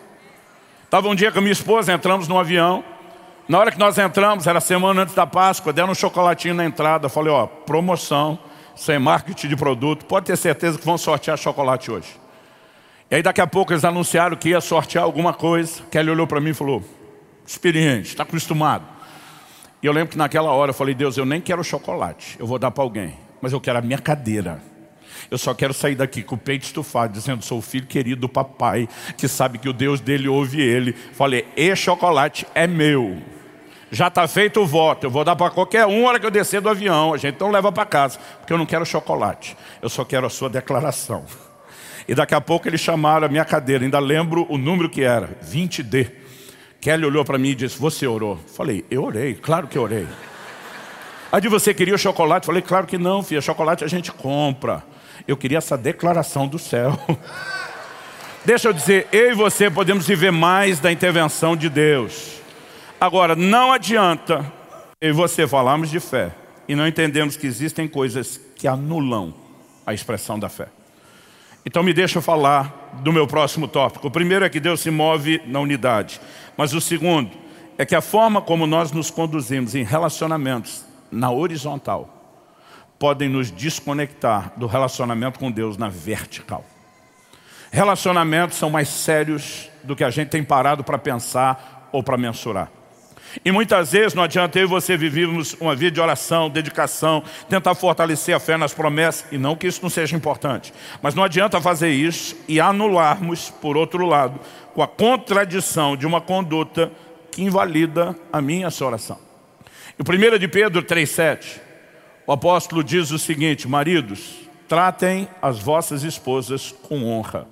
[0.84, 2.84] Estava um dia com a minha esposa, entramos no avião,
[3.48, 7.08] na hora que nós entramos, era semana antes da Páscoa, deram um chocolatinho na entrada,
[7.08, 8.38] falei, ó, promoção,
[8.76, 12.20] sem marketing de produto, pode ter certeza que vão sortear chocolate hoje.
[13.10, 16.42] E aí daqui a pouco eles anunciaram que ia sortear alguma coisa, Kelly olhou para
[16.42, 16.84] mim e falou,
[17.48, 18.84] experiente, está acostumado.
[19.82, 22.60] E eu lembro que naquela hora eu falei, Deus, eu nem quero chocolate, eu vou
[22.60, 24.70] dar para alguém, mas eu quero a minha cadeira.
[25.30, 28.30] Eu só quero sair daqui com o peito estufado, dizendo, sou o filho querido do
[28.30, 30.94] papai, que sabe que o Deus dele ouve ele.
[30.94, 33.22] Falei, e chocolate é meu.
[33.92, 36.62] Já está feito o voto, eu vou dar para qualquer um hora que eu descer
[36.62, 40.06] do avião, a gente não leva para casa, porque eu não quero chocolate, eu só
[40.06, 41.26] quero a sua declaração.
[42.08, 45.38] E daqui a pouco eles chamaram a minha cadeira, ainda lembro o número que era,
[45.46, 46.10] 20D.
[46.80, 48.40] Kelly olhou para mim e disse, você orou?
[48.56, 50.08] Falei, eu orei, claro que orei.
[51.30, 52.46] Aí de você queria o chocolate?
[52.46, 54.84] Falei, claro que não, filha, chocolate a gente compra.
[55.28, 57.00] Eu queria essa declaração do céu.
[58.44, 62.40] Deixa eu dizer, eu e você podemos viver mais da intervenção de Deus.
[63.00, 64.52] Agora, não adianta
[65.00, 66.32] eu e você falarmos de fé
[66.68, 69.34] e não entendemos que existem coisas que anulam
[69.86, 70.70] a expressão da fé.
[71.66, 74.08] Então me deixa falar do meu próximo tópico.
[74.08, 76.20] O primeiro é que Deus se move na unidade.
[76.58, 77.30] Mas o segundo
[77.78, 82.21] é que a forma como nós nos conduzimos em relacionamentos na horizontal
[83.02, 86.64] podem nos desconectar do relacionamento com Deus na vertical.
[87.72, 92.70] Relacionamentos são mais sérios do que a gente tem parado para pensar ou para mensurar.
[93.44, 97.74] E muitas vezes não adianta eu e você vivermos uma vida de oração, dedicação, tentar
[97.74, 100.72] fortalecer a fé nas promessas, e não que isso não seja importante.
[101.02, 104.40] Mas não adianta fazer isso e anularmos, por outro lado,
[104.76, 106.92] com a contradição de uma conduta
[107.32, 109.18] que invalida a minha oração.
[109.98, 111.71] Em 1 de Pedro 3,7,
[112.26, 114.36] o apóstolo diz o seguinte, maridos,
[114.68, 117.48] tratem as vossas esposas com honra,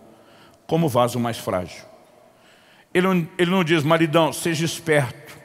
[0.67, 1.83] como vaso mais frágil.
[2.93, 5.37] Ele não, ele não diz, maridão, seja esperto,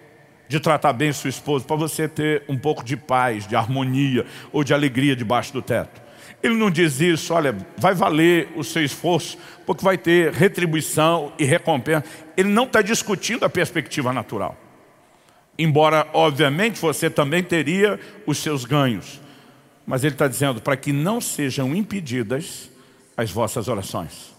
[0.46, 4.62] de tratar bem sua esposa, para você ter um pouco de paz, de harmonia ou
[4.62, 6.02] de alegria debaixo do teto.
[6.42, 11.44] Ele não diz isso, olha, vai valer o seu esforço, porque vai ter retribuição e
[11.44, 12.04] recompensa.
[12.36, 14.56] Ele não está discutindo a perspectiva natural.
[15.58, 19.20] Embora, obviamente, você também teria os seus ganhos.
[19.86, 22.70] Mas ele está dizendo para que não sejam impedidas
[23.16, 24.34] as vossas orações.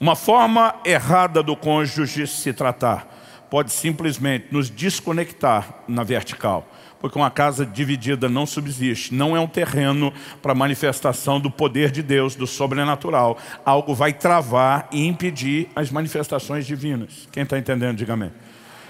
[0.00, 3.14] Uma forma errada do cônjuge se tratar
[3.48, 6.68] pode simplesmente nos desconectar na vertical.
[7.00, 12.02] Porque uma casa dividida não subsiste, não é um terreno para manifestação do poder de
[12.02, 13.38] Deus, do sobrenatural.
[13.64, 17.28] Algo vai travar e impedir as manifestações divinas.
[17.30, 18.32] Quem está entendendo, diga amém.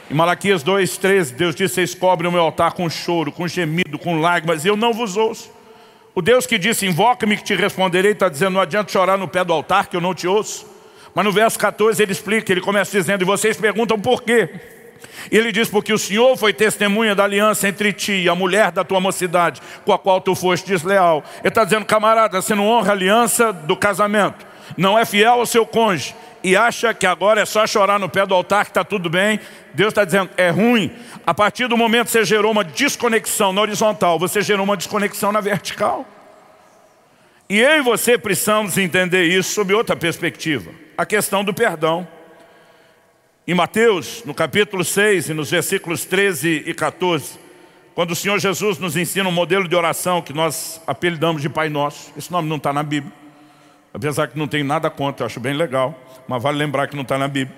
[0.08, 4.20] Em Malaquias 2,13, Deus disse, vocês cobrem o meu altar com choro, com gemido, com
[4.20, 5.50] lágrimas, eu não vos ouço.
[6.14, 9.44] O Deus que disse, invoca-me que te responderei, está dizendo, não adianta chorar no pé
[9.44, 10.64] do altar que eu não te ouço.
[11.12, 14.48] Mas no verso 14 ele explica, ele começa dizendo, e vocês perguntam por quê?
[15.30, 18.70] E ele diz, porque o Senhor foi testemunha da aliança entre ti e a mulher
[18.70, 21.24] da tua mocidade, com a qual tu foste desleal.
[21.40, 25.46] Ele está dizendo, camarada, você não honra a aliança do casamento, não é fiel ao
[25.46, 26.14] seu cônjuge,
[26.46, 29.40] e acha que agora é só chorar no pé do altar que está tudo bem,
[29.74, 30.92] Deus está dizendo, é ruim.
[31.26, 35.32] A partir do momento que você gerou uma desconexão na horizontal, você gerou uma desconexão
[35.32, 36.06] na vertical.
[37.48, 42.06] E eu e você precisamos entender isso sob outra perspectiva a questão do perdão.
[43.44, 47.40] Em Mateus, no capítulo 6 e nos versículos 13 e 14,
[47.92, 51.68] quando o Senhor Jesus nos ensina um modelo de oração que nós apelidamos de Pai
[51.68, 53.12] Nosso, esse nome não está na Bíblia,
[53.96, 57.16] apesar que não tem nada contra, acho bem legal, mas vale lembrar que não está
[57.16, 57.56] na Bíblia.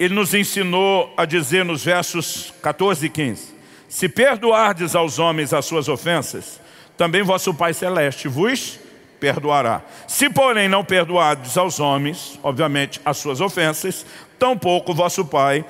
[0.00, 3.54] Ele nos ensinou a dizer nos versos 14 e 15,
[3.88, 6.60] se perdoardes aos homens as suas ofensas,
[6.96, 8.80] também vosso Pai Celeste vos
[9.20, 9.82] perdoará.
[10.08, 14.04] Se porém não perdoardes aos homens, obviamente, as suas ofensas,
[14.36, 15.64] tampouco vosso Pai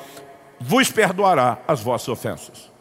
[0.59, 2.73] vos perdoará as vossas ofensas.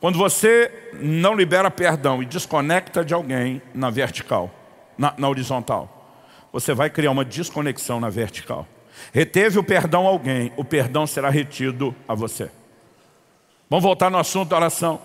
[0.00, 4.50] Quando você não libera perdão e desconecta de alguém na vertical,
[4.98, 5.93] na, na horizontal,
[6.54, 8.64] você vai criar uma desconexão na vertical.
[9.12, 12.48] Reteve o perdão a alguém, o perdão será retido a você.
[13.68, 15.00] Vamos voltar no assunto da oração.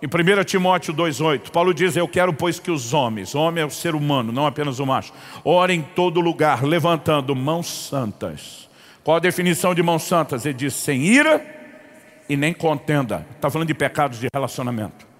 [0.00, 3.70] Em 1 Timóteo 2,8, Paulo diz, eu quero pois que os homens, homem é o
[3.70, 5.12] ser humano, não apenas o macho,
[5.44, 8.70] orem em todo lugar, levantando mãos santas.
[9.02, 10.46] Qual a definição de mãos santas?
[10.46, 11.44] Ele diz, sem ira
[12.28, 13.26] e nem contenda.
[13.34, 15.13] Está falando de pecados de relacionamento.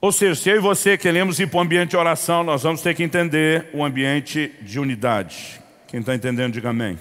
[0.00, 2.80] Ou seja, se eu e você queremos ir para o ambiente de oração, nós vamos
[2.80, 5.60] ter que entender o ambiente de unidade.
[5.88, 6.96] Quem está entendendo, diga amém.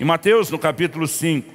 [0.00, 1.54] Em Mateus, no capítulo 5,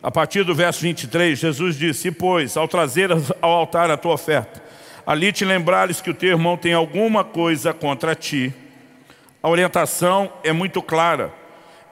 [0.00, 4.62] a partir do verso 23, Jesus disse, pois, ao trazer ao altar a tua oferta,
[5.04, 8.54] ali te lembrares que o teu irmão tem alguma coisa contra ti,
[9.42, 11.34] a orientação é muito clara.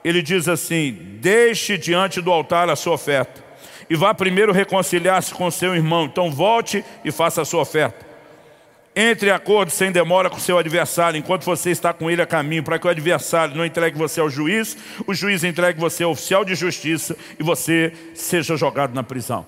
[0.05, 3.43] Ele diz assim, deixe diante do altar a sua oferta
[3.89, 6.05] e vá primeiro reconciliar-se com seu irmão.
[6.05, 8.10] Então volte e faça a sua oferta.
[8.93, 12.61] Entre em acordo sem demora com seu adversário, enquanto você está com ele a caminho,
[12.61, 14.77] para que o adversário não entregue você ao juiz,
[15.07, 19.45] o juiz entregue você ao oficial de justiça e você seja jogado na prisão.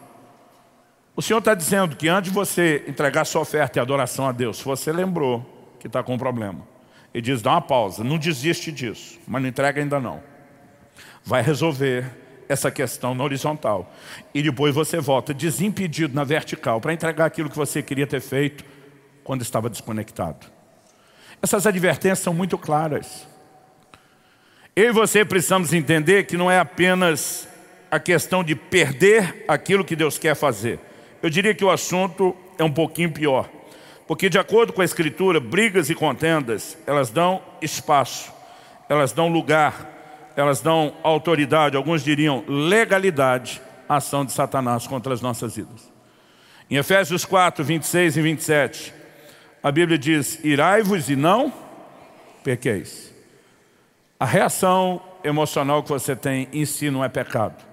[1.13, 4.61] O Senhor está dizendo que antes de você entregar sua oferta e adoração a Deus,
[4.61, 5.45] você lembrou
[5.77, 6.61] que está com um problema,
[7.13, 10.23] ele diz, dá uma pausa, não desiste disso, mas não entrega ainda não.
[11.23, 12.05] Vai resolver
[12.47, 13.93] essa questão na horizontal.
[14.33, 18.72] E depois você volta desimpedido na vertical para entregar aquilo que você queria ter feito
[19.23, 20.47] quando estava desconectado.
[21.41, 23.27] Essas advertências são muito claras.
[24.75, 27.47] Eu e você precisamos entender que não é apenas
[27.91, 30.79] a questão de perder aquilo que Deus quer fazer.
[31.21, 33.49] Eu diria que o assunto é um pouquinho pior.
[34.07, 38.33] Porque de acordo com a Escritura, brigas e contendas, elas dão espaço,
[38.89, 45.21] elas dão lugar, elas dão autoridade, alguns diriam legalidade, à ação de Satanás contra as
[45.21, 45.91] nossas vidas.
[46.69, 48.93] Em Efésios 4, 26 e 27,
[49.63, 51.53] a Bíblia diz, irai-vos e não
[52.43, 53.13] pequeis.
[54.19, 57.63] A reação emocional que você tem em si não é pecado.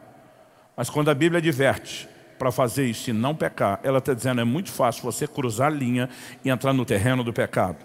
[0.76, 4.44] Mas quando a Bíblia adverte para fazer isso e não pecar, ela está dizendo, é
[4.44, 6.08] muito fácil você cruzar a linha
[6.44, 7.78] e entrar no terreno do pecado.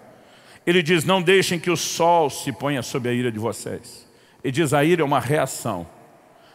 [0.64, 4.06] Ele diz, não deixem que o sol se ponha sob a ira de vocês.
[4.42, 5.86] Ele diz, a ira é uma reação.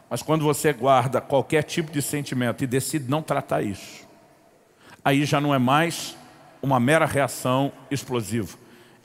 [0.10, 4.08] Mas quando você guarda qualquer tipo de sentimento e decide não tratar isso,
[5.04, 6.18] aí já não é mais
[6.62, 8.58] uma mera reação explosiva.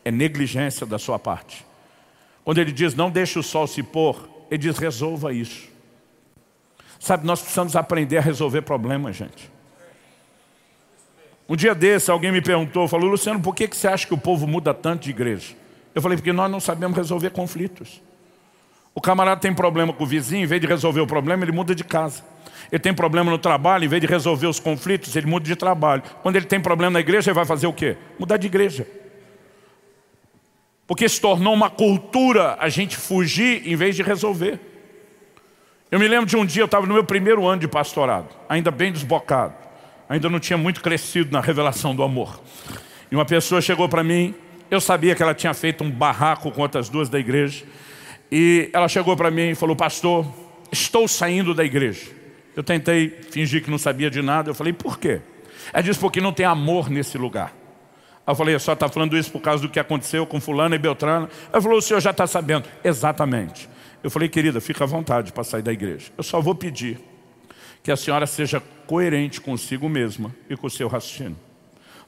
[0.04, 1.64] É negligência da sua parte.
[2.44, 5.68] Quando ele diz, não deixe o sol se pôr, ele diz, resolva isso.
[7.00, 9.50] Sabe, nós precisamos aprender a resolver problemas, gente.
[11.48, 14.46] Um dia desse, alguém me perguntou, falou, Luciano, por que você acha que o povo
[14.46, 15.54] muda tanto de igreja?
[15.94, 18.02] Eu falei, porque nós não sabemos resolver conflitos.
[18.94, 21.74] O camarada tem problema com o vizinho, em vez de resolver o problema, ele muda
[21.74, 22.24] de casa.
[22.70, 26.02] Ele tem problema no trabalho, em vez de resolver os conflitos, ele muda de trabalho.
[26.22, 27.96] Quando ele tem problema na igreja, ele vai fazer o quê?
[28.18, 28.86] Mudar de igreja.
[30.86, 34.60] Porque se tornou uma cultura a gente fugir em vez de resolver.
[35.90, 38.70] Eu me lembro de um dia, eu estava no meu primeiro ano de pastorado, ainda
[38.70, 39.54] bem desbocado.
[40.08, 42.40] Ainda não tinha muito crescido na revelação do amor.
[43.10, 44.34] E uma pessoa chegou para mim,
[44.70, 47.64] eu sabia que ela tinha feito um barraco com outras duas da igreja.
[48.30, 50.26] E ela chegou para mim e falou, pastor,
[50.70, 52.15] estou saindo da igreja.
[52.56, 54.48] Eu tentei fingir que não sabia de nada.
[54.48, 55.20] Eu falei, por quê?
[55.72, 57.54] Ela disse, porque não tem amor nesse lugar.
[58.26, 61.28] Eu falei, só está falando isso por causa do que aconteceu com fulano e Beltrano.
[61.52, 62.66] Ela falou, o senhor já está sabendo.
[62.82, 63.68] Exatamente.
[64.02, 66.10] Eu falei, querida, fica à vontade para sair da igreja.
[66.16, 66.98] Eu só vou pedir
[67.82, 71.36] que a senhora seja coerente consigo mesma e com o seu raciocínio.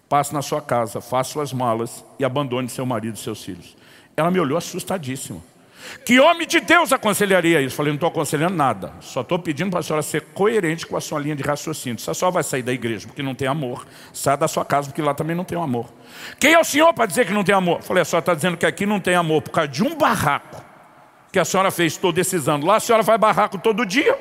[0.09, 3.77] Passe na sua casa, faça suas malas e abandone seu marido e seus filhos.
[4.17, 5.41] Ela me olhou assustadíssima.
[6.05, 7.77] Que homem de Deus aconselharia isso?
[7.77, 8.92] Falei, não estou aconselhando nada.
[9.01, 11.98] Só estou pedindo para a senhora ser coerente com a sua linha de raciocínio.
[12.07, 15.03] A senhora vai sair da igreja porque não tem amor, sai da sua casa porque
[15.03, 15.92] lá também não tem amor.
[16.38, 17.83] Quem é o senhor para dizer que não tem amor?
[17.83, 20.64] Falei, a senhora está dizendo que aqui não tem amor por causa de um barraco
[21.31, 22.66] que a senhora fez todos esses anos.
[22.66, 24.18] Lá a senhora faz barraco todo dia.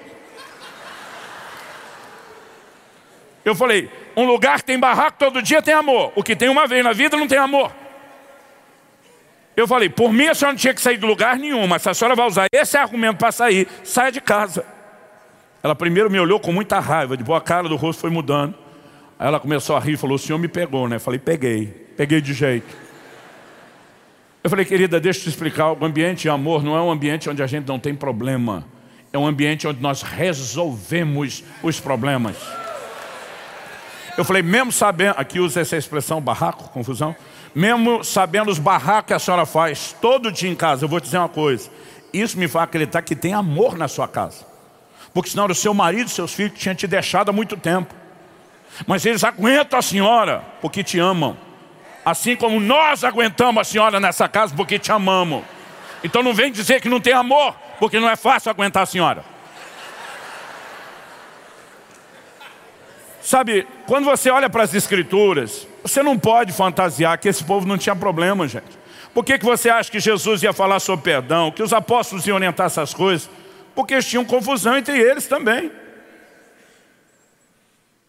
[3.45, 6.11] Eu falei, um lugar que tem barraco todo dia tem amor.
[6.15, 7.71] O que tem uma vez na vida não tem amor.
[9.57, 11.89] Eu falei, por mim a senhora não tinha que sair de lugar nenhum, mas se
[11.89, 14.63] a senhora vai usar esse argumento para sair, saia de casa.
[15.63, 18.53] Ela primeiro me olhou com muita raiva, depois a cara do rosto foi mudando.
[19.17, 20.97] Aí ela começou a rir falou, o senhor me pegou, né?
[20.97, 21.65] Eu falei, peguei,
[21.97, 22.67] peguei de jeito.
[24.43, 27.27] Eu falei, querida, deixa eu te explicar, o ambiente de amor não é um ambiente
[27.27, 28.63] onde a gente não tem problema.
[29.11, 32.37] É um ambiente onde nós resolvemos os problemas.
[34.15, 37.15] Eu falei, mesmo sabendo, aqui usa essa expressão barraco, confusão
[37.57, 41.05] mesmo sabendo os barracos que a senhora faz todo dia em casa, eu vou te
[41.05, 41.71] dizer uma coisa,
[42.13, 44.45] isso me faz acreditar que tem amor na sua casa.
[45.11, 47.95] Porque senão o seu marido e seus filhos tinham te deixado há muito tempo.
[48.85, 51.35] Mas eles aguentam a senhora porque te amam.
[52.05, 55.43] Assim como nós aguentamos a senhora nessa casa porque te amamos.
[56.03, 59.25] Então não vem dizer que não tem amor, porque não é fácil aguentar a senhora.
[63.19, 67.77] Sabe, quando você olha para as escrituras, você não pode fantasiar que esse povo não
[67.77, 68.77] tinha problema, gente.
[69.13, 72.35] Por que, que você acha que Jesus ia falar sobre perdão, que os apóstolos iam
[72.35, 73.29] orientar essas coisas?
[73.73, 75.71] Porque eles tinham confusão entre eles também.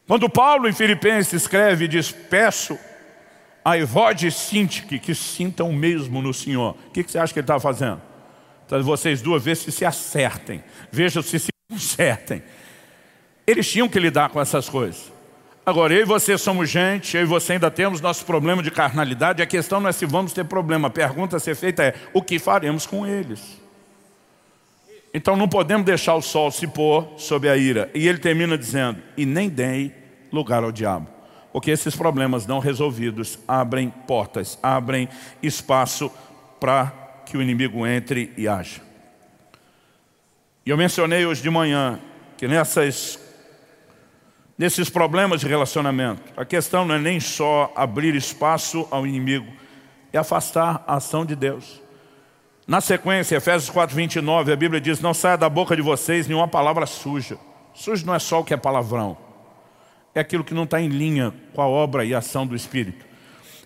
[0.06, 2.78] Quando Paulo em Filipenses escreve e diz, peço
[3.64, 6.74] a Evode Sintique que sintam mesmo no Senhor.
[6.88, 8.00] O que, que você acha que ele estava fazendo?
[8.66, 10.64] Então, vocês duas vezes se acertem.
[10.90, 12.42] Vejam se se consertem.
[13.46, 15.12] Eles tinham que lidar com essas coisas.
[15.68, 19.42] Agora, eu e você somos gente, eu e você ainda temos nosso problema de carnalidade.
[19.42, 20.88] A questão não é se vamos ter problema.
[20.88, 23.60] A pergunta a ser feita é, o que faremos com eles?
[25.12, 27.90] Então não podemos deixar o sol se pôr sob a ira.
[27.94, 29.92] E ele termina dizendo, e nem deem
[30.32, 31.06] lugar ao diabo.
[31.52, 35.06] Porque esses problemas não resolvidos abrem portas, abrem
[35.42, 36.10] espaço
[36.58, 36.90] para
[37.26, 38.80] que o inimigo entre e haja.
[40.64, 42.00] E eu mencionei hoje de manhã
[42.38, 43.27] que nessas
[44.58, 46.20] nesses problemas de relacionamento.
[46.36, 49.46] A questão não é nem só abrir espaço ao inimigo,
[50.12, 51.80] é afastar a ação de Deus.
[52.66, 56.48] Na sequência, Efésios 4, 29, a Bíblia diz, não saia da boca de vocês nenhuma
[56.48, 57.38] palavra suja.
[57.72, 59.16] Sujo não é só o que é palavrão,
[60.14, 63.06] é aquilo que não está em linha com a obra e a ação do Espírito.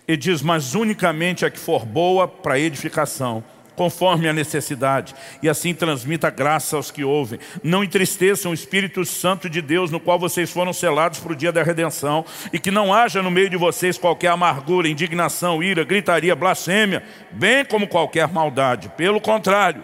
[0.07, 3.43] E diz, mas unicamente a que for boa para edificação,
[3.75, 7.39] conforme a necessidade, e assim transmita graça aos que ouvem.
[7.63, 11.51] Não entristeçam o Espírito Santo de Deus, no qual vocês foram selados para o dia
[11.51, 16.35] da redenção, e que não haja no meio de vocês qualquer amargura, indignação, ira, gritaria,
[16.35, 18.89] blasfêmia, bem como qualquer maldade.
[18.89, 19.83] Pelo contrário,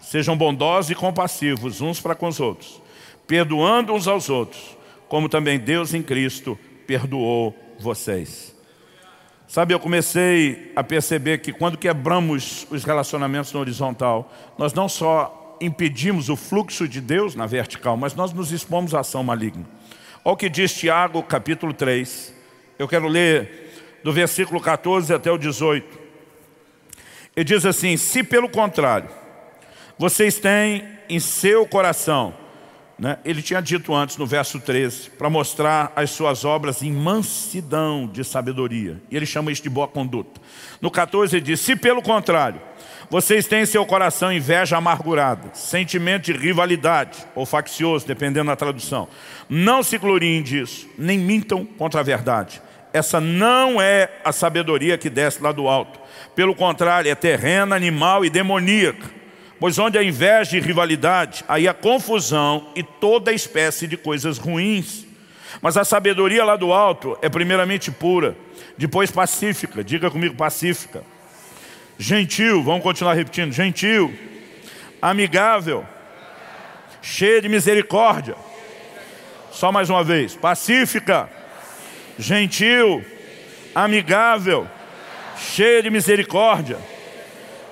[0.00, 2.80] sejam bondosos e compassivos uns para com os outros,
[3.26, 4.76] perdoando uns aos outros,
[5.08, 8.57] como também Deus em Cristo perdoou vocês.
[9.48, 15.56] Sabe, eu comecei a perceber que quando quebramos os relacionamentos no horizontal, nós não só
[15.58, 19.64] impedimos o fluxo de Deus na vertical, mas nós nos expomos à ação maligna.
[20.22, 22.34] Olha o que diz Tiago, capítulo 3.
[22.78, 25.98] Eu quero ler do versículo 14 até o 18.
[27.34, 29.08] Ele diz assim, se pelo contrário,
[29.96, 32.34] vocês têm em seu coração
[32.98, 33.18] né?
[33.24, 38.24] Ele tinha dito antes, no verso 13, para mostrar as suas obras em mansidão de
[38.24, 39.00] sabedoria.
[39.08, 40.40] E ele chama isso de boa conduta.
[40.80, 42.60] No 14 ele diz, se pelo contrário,
[43.08, 49.08] vocês têm em seu coração inveja amargurada, sentimento de rivalidade, ou faccioso, dependendo da tradução.
[49.48, 52.60] Não se gloriem disso, nem mintam contra a verdade.
[52.92, 56.00] Essa não é a sabedoria que desce lá do alto.
[56.34, 59.17] Pelo contrário, é terrena, animal e demoníaca
[59.60, 65.04] Pois onde há inveja e rivalidade, aí há confusão e toda espécie de coisas ruins.
[65.60, 68.36] Mas a sabedoria lá do alto é primeiramente pura,
[68.76, 71.02] depois pacífica, diga comigo pacífica.
[71.98, 74.14] Gentil, vamos continuar repetindo, gentil,
[75.02, 75.84] amigável,
[77.02, 78.36] cheia de misericórdia.
[79.50, 81.28] Só mais uma vez, pacífica,
[82.16, 83.04] gentil,
[83.74, 84.68] amigável,
[85.36, 86.78] cheia de misericórdia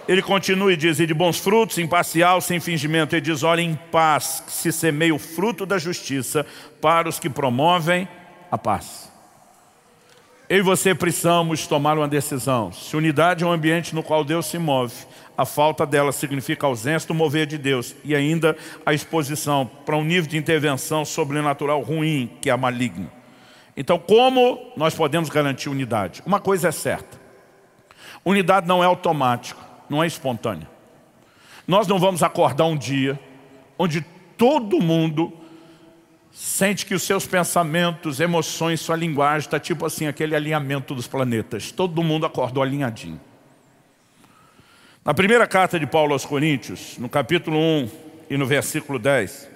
[0.08, 3.14] ele continua e diz, e de bons frutos, imparcial, sem fingimento.
[3.14, 6.46] Ele diz, olha, em paz, se semeia o fruto da justiça
[6.80, 8.08] para os que promovem
[8.50, 9.10] a paz.
[10.48, 12.70] Eu e você precisamos tomar uma decisão.
[12.70, 14.94] Se unidade é um ambiente no qual Deus se move,
[15.36, 19.96] a falta dela significa a ausência do mover de Deus e ainda a exposição para
[19.96, 23.10] um nível de intervenção sobrenatural ruim, que é a maligna.
[23.76, 26.22] Então, como nós podemos garantir unidade?
[26.24, 27.20] Uma coisa é certa.
[28.24, 30.68] Unidade não é automático não é espontânea.
[31.66, 33.18] Nós não vamos acordar um dia
[33.78, 34.04] onde
[34.36, 35.32] todo mundo
[36.32, 41.72] sente que os seus pensamentos, emoções, sua linguagem está tipo assim, aquele alinhamento dos planetas.
[41.72, 43.20] Todo mundo acordou alinhadinho.
[45.04, 47.90] Na primeira carta de Paulo aos Coríntios, no capítulo 1
[48.30, 49.48] e no versículo 10,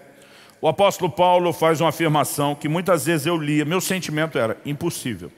[0.60, 5.30] o apóstolo Paulo faz uma afirmação que muitas vezes eu lia, meu sentimento era impossível.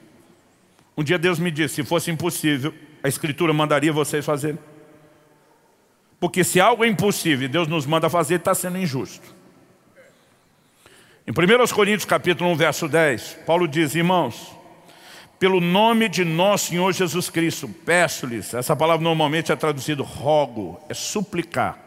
[0.95, 4.59] Um dia Deus me disse, se fosse impossível, a Escritura mandaria vocês fazerem.
[6.23, 9.35] Porque se algo é impossível e Deus nos manda fazer, está sendo injusto.
[11.27, 14.55] Em 1 Coríntios capítulo 1, verso 10, Paulo diz, irmãos,
[15.37, 20.93] pelo nome de nosso Senhor Jesus Cristo, peço-lhes, essa palavra normalmente é traduzido rogo, é
[20.93, 21.77] suplicar.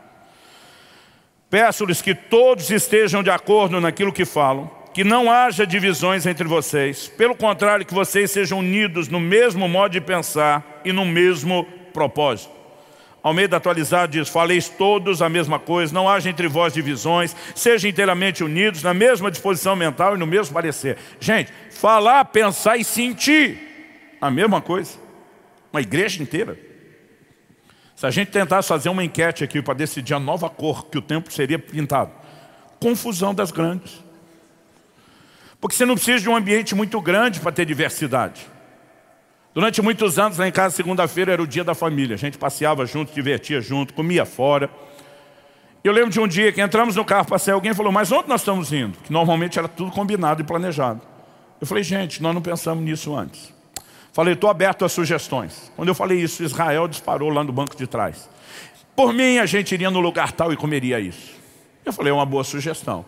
[1.49, 7.09] Peço-lhes que todos estejam de acordo naquilo que falam, que não haja divisões entre vocês,
[7.09, 11.65] pelo contrário, que vocês sejam unidos no mesmo modo de pensar e no mesmo
[11.95, 12.56] propósito.
[13.27, 18.45] Almeida atualizado diz, faleis todos a mesma coisa, não haja entre vós divisões, sejam inteiramente
[18.45, 20.97] unidos, na mesma disposição mental e no mesmo parecer.
[21.19, 23.59] Gente, falar, pensar e sentir,
[24.21, 24.93] a mesma coisa.
[25.73, 26.57] Uma igreja inteira.
[27.97, 31.03] Se a gente tentasse fazer uma enquete aqui para decidir a nova cor que o
[31.03, 32.13] templo seria pintado,
[32.79, 34.05] confusão das grandes.
[35.61, 38.47] Porque você não precisa de um ambiente muito grande para ter diversidade.
[39.57, 42.13] Durante muitos anos, lá em casa, segunda-feira era o dia da família.
[42.13, 44.69] A gente passeava junto, divertia junto, comia fora.
[45.83, 48.29] Eu lembro de um dia que entramos no carro para sair, alguém falou, mas onde
[48.29, 48.99] nós estamos indo?
[49.03, 51.01] Que normalmente era tudo combinado e planejado.
[51.59, 53.51] Eu falei, gente, nós não pensamos nisso antes.
[54.13, 55.73] Falei, estou aberto a sugestões.
[55.75, 58.29] Quando eu falei isso, Israel disparou lá no banco de trás.
[58.95, 61.35] Por mim, a gente iria no lugar tal e comeria isso.
[61.83, 63.07] Eu falei, é uma boa sugestão.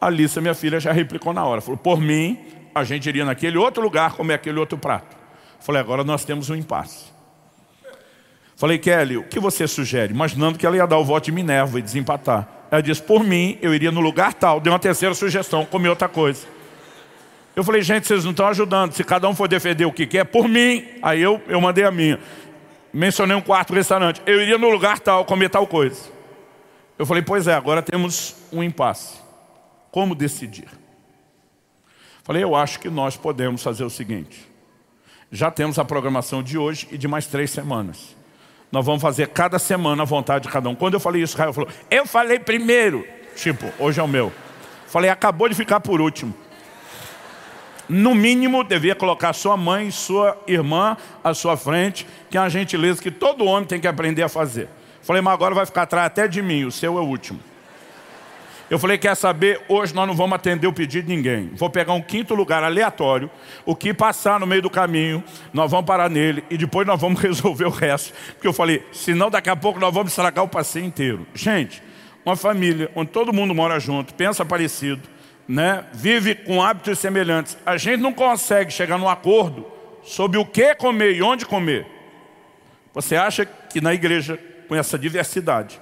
[0.00, 1.60] A Alissa, minha filha, já replicou na hora.
[1.60, 2.38] Falou, por mim,
[2.72, 5.17] a gente iria naquele outro lugar comer aquele outro prato.
[5.60, 7.06] Falei, agora nós temos um impasse.
[8.56, 10.12] Falei, Kelly, o que você sugere?
[10.12, 12.48] Imaginando que ela ia dar o voto de Minerva e desempatar.
[12.70, 14.60] Ela disse, por mim, eu iria no lugar tal.
[14.60, 16.44] Deu uma terceira sugestão, comer outra coisa.
[17.54, 18.92] Eu falei, gente, vocês não estão ajudando.
[18.92, 20.84] Se cada um for defender o que quer, por mim.
[21.02, 22.18] Aí eu, eu mandei a minha.
[22.92, 24.20] Mencionei um quarto restaurante.
[24.26, 26.10] Eu iria no lugar tal, comer tal coisa.
[26.98, 29.18] Eu falei, pois é, agora temos um impasse.
[29.90, 30.68] Como decidir?
[32.24, 34.48] Falei, eu acho que nós podemos fazer o seguinte.
[35.30, 38.16] Já temos a programação de hoje e de mais três semanas.
[38.72, 40.74] Nós vamos fazer cada semana a vontade de cada um.
[40.74, 43.06] Quando eu falei isso, Israel falou, eu falei primeiro.
[43.36, 44.32] Tipo, hoje é o meu.
[44.86, 46.34] Falei, acabou de ficar por último.
[47.88, 53.00] No mínimo, devia colocar sua mãe, sua irmã à sua frente, que é uma gentileza
[53.00, 54.68] que todo homem tem que aprender a fazer.
[55.02, 57.40] Falei, mas agora vai ficar atrás até de mim, o seu é o último.
[58.70, 61.50] Eu falei, quer saber, hoje nós não vamos atender o pedido de ninguém.
[61.54, 63.30] Vou pegar um quinto lugar aleatório,
[63.64, 67.18] o que passar no meio do caminho, nós vamos parar nele e depois nós vamos
[67.22, 68.12] resolver o resto.
[68.34, 71.26] Porque eu falei, senão daqui a pouco nós vamos estragar o passeio inteiro.
[71.34, 71.82] Gente,
[72.26, 75.00] uma família onde todo mundo mora junto, pensa parecido,
[75.48, 75.86] né?
[75.94, 77.56] vive com hábitos semelhantes.
[77.64, 79.66] A gente não consegue chegar num acordo
[80.02, 81.86] sobre o que comer e onde comer.
[82.92, 84.38] Você acha que na igreja,
[84.68, 85.80] com essa diversidade,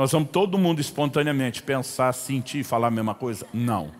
[0.00, 3.46] nós vamos todo mundo espontaneamente pensar, sentir e falar a mesma coisa?
[3.52, 3.92] Não.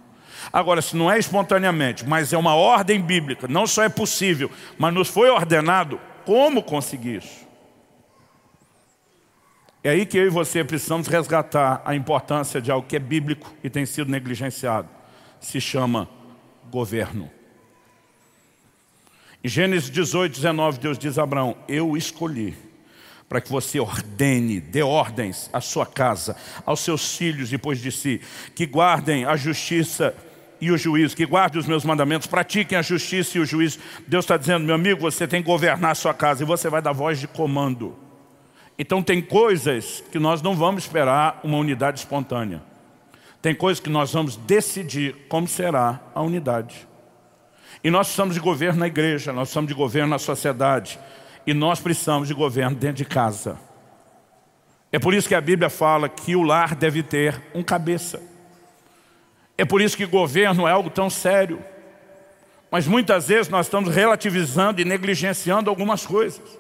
[0.51, 4.94] Agora, se não é espontaneamente, mas é uma ordem bíblica, não só é possível, mas
[4.94, 7.46] nos foi ordenado, como conseguir isso?
[9.84, 13.55] É aí que eu e você precisamos resgatar a importância de algo que é bíblico
[13.62, 14.88] e tem sido negligenciado.
[15.38, 16.09] Se chama
[16.70, 17.30] governo.
[19.44, 22.69] Em Gênesis 18, 19, Deus diz a Abraão, eu escolhi
[23.31, 26.35] para que você ordene, dê ordens à sua casa,
[26.66, 28.20] aos seus filhos depois de si,
[28.57, 30.12] que guardem a justiça
[30.61, 33.78] e o juízo, que guardem os meus mandamentos, pratiquem a justiça e o juízo.
[34.09, 36.83] Deus está dizendo, meu amigo, você tem que governar a sua casa e você vai
[36.83, 37.97] dar voz de comando.
[38.76, 42.61] Então tem coisas que nós não vamos esperar uma unidade espontânea.
[43.41, 46.85] Tem coisas que nós vamos decidir como será a unidade.
[47.85, 50.99] E nós precisamos de governo na igreja, nós precisamos de governo na sociedade.
[51.47, 53.59] E nós precisamos de governo dentro de casa.
[54.93, 58.20] É por isso que a Bíblia fala que o lar deve ter um cabeça.
[59.57, 61.62] É por isso que governo é algo tão sério.
[62.70, 66.59] Mas muitas vezes nós estamos relativizando e negligenciando algumas coisas.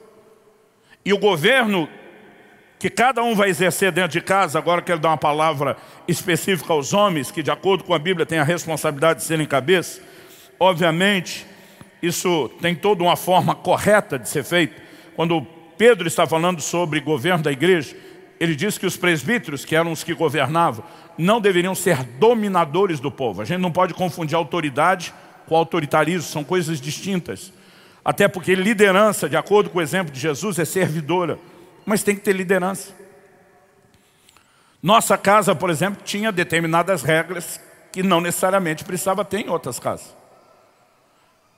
[1.04, 1.88] E o governo
[2.78, 5.76] que cada um vai exercer dentro de casa, agora quero dar uma palavra
[6.08, 10.00] específica aos homens, que de acordo com a Bíblia têm a responsabilidade de serem cabeça,
[10.58, 11.46] obviamente
[12.02, 14.80] isso tem toda uma forma correta de ser feito.
[15.14, 15.42] Quando
[15.76, 17.96] Pedro está falando sobre governo da igreja,
[18.38, 20.84] ele diz que os presbíteros, que eram os que governavam,
[21.18, 23.42] não deveriam ser dominadores do povo.
[23.42, 25.12] A gente não pode confundir autoridade
[25.46, 27.52] com autoritarismo, são coisas distintas.
[28.02, 31.38] Até porque liderança, de acordo com o exemplo de Jesus, é servidora.
[31.84, 32.94] Mas tem que ter liderança.
[34.82, 37.60] Nossa casa, por exemplo, tinha determinadas regras
[37.92, 40.19] que não necessariamente precisava ter em outras casas.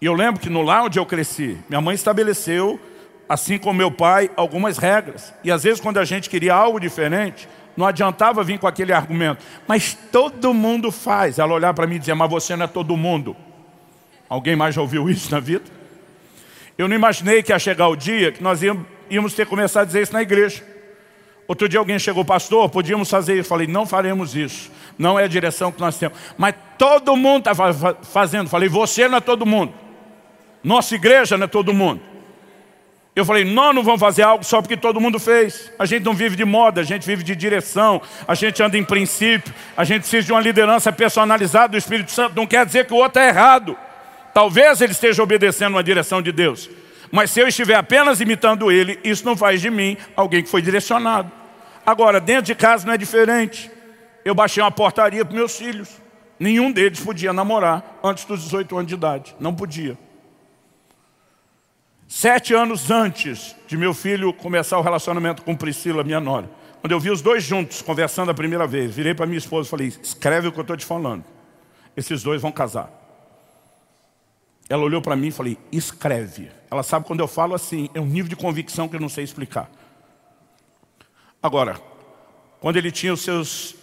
[0.03, 2.81] E eu lembro que no lar onde eu cresci, minha mãe estabeleceu,
[3.29, 5.33] assim como meu pai, algumas regras.
[5.45, 9.45] E às vezes quando a gente queria algo diferente, não adiantava vir com aquele argumento.
[9.65, 11.39] Mas todo mundo faz.
[11.39, 13.37] Ela olhar para mim e dizer, mas você não é todo mundo.
[14.29, 15.71] Alguém mais já ouviu isso na vida?
[16.77, 19.85] Eu não imaginei que ia chegar o dia que nós íamos ter que começar a
[19.85, 20.65] dizer isso na igreja.
[21.47, 23.49] Outro dia alguém chegou, pastor, podíamos fazer isso.
[23.49, 24.69] Falei, não faremos isso.
[24.99, 26.19] Não é a direção que nós temos.
[26.37, 27.53] Mas todo mundo está
[28.03, 28.49] fazendo.
[28.49, 29.81] Falei, você não é todo mundo.
[30.63, 32.01] Nossa igreja não é todo mundo.
[33.15, 35.71] Eu falei, nós não vamos fazer algo só porque todo mundo fez.
[35.79, 38.85] A gente não vive de moda, a gente vive de direção, a gente anda em
[38.85, 42.35] princípio, a gente precisa de uma liderança personalizada do Espírito Santo.
[42.35, 43.77] Não quer dizer que o outro é errado.
[44.33, 46.71] Talvez ele esteja obedecendo uma direção de Deus.
[47.11, 50.63] Mas se eu estiver apenas imitando ele, isso não faz de mim alguém que foi
[50.63, 51.31] direcionado.
[51.85, 53.71] Agora, dentro de casa não é diferente.
[54.25, 56.01] Eu baixei uma portaria para meus filhos.
[56.41, 59.37] Nenhum deles podia namorar antes dos 18 anos de idade.
[59.39, 59.99] Não podia.
[62.15, 66.47] Sete anos antes de meu filho começar o relacionamento com Priscila, minha nora,
[66.83, 69.71] quando eu vi os dois juntos conversando a primeira vez, virei para minha esposa e
[69.71, 71.25] falei, escreve o que eu estou te falando.
[71.97, 72.91] Esses dois vão casar.
[74.69, 76.51] Ela olhou para mim e falei, escreve.
[76.71, 79.25] Ela sabe quando eu falo assim, é um nível de convicção que eu não sei
[79.25, 79.71] explicar.
[81.43, 81.81] Agora,
[82.61, 83.75] quando ele tinha os seus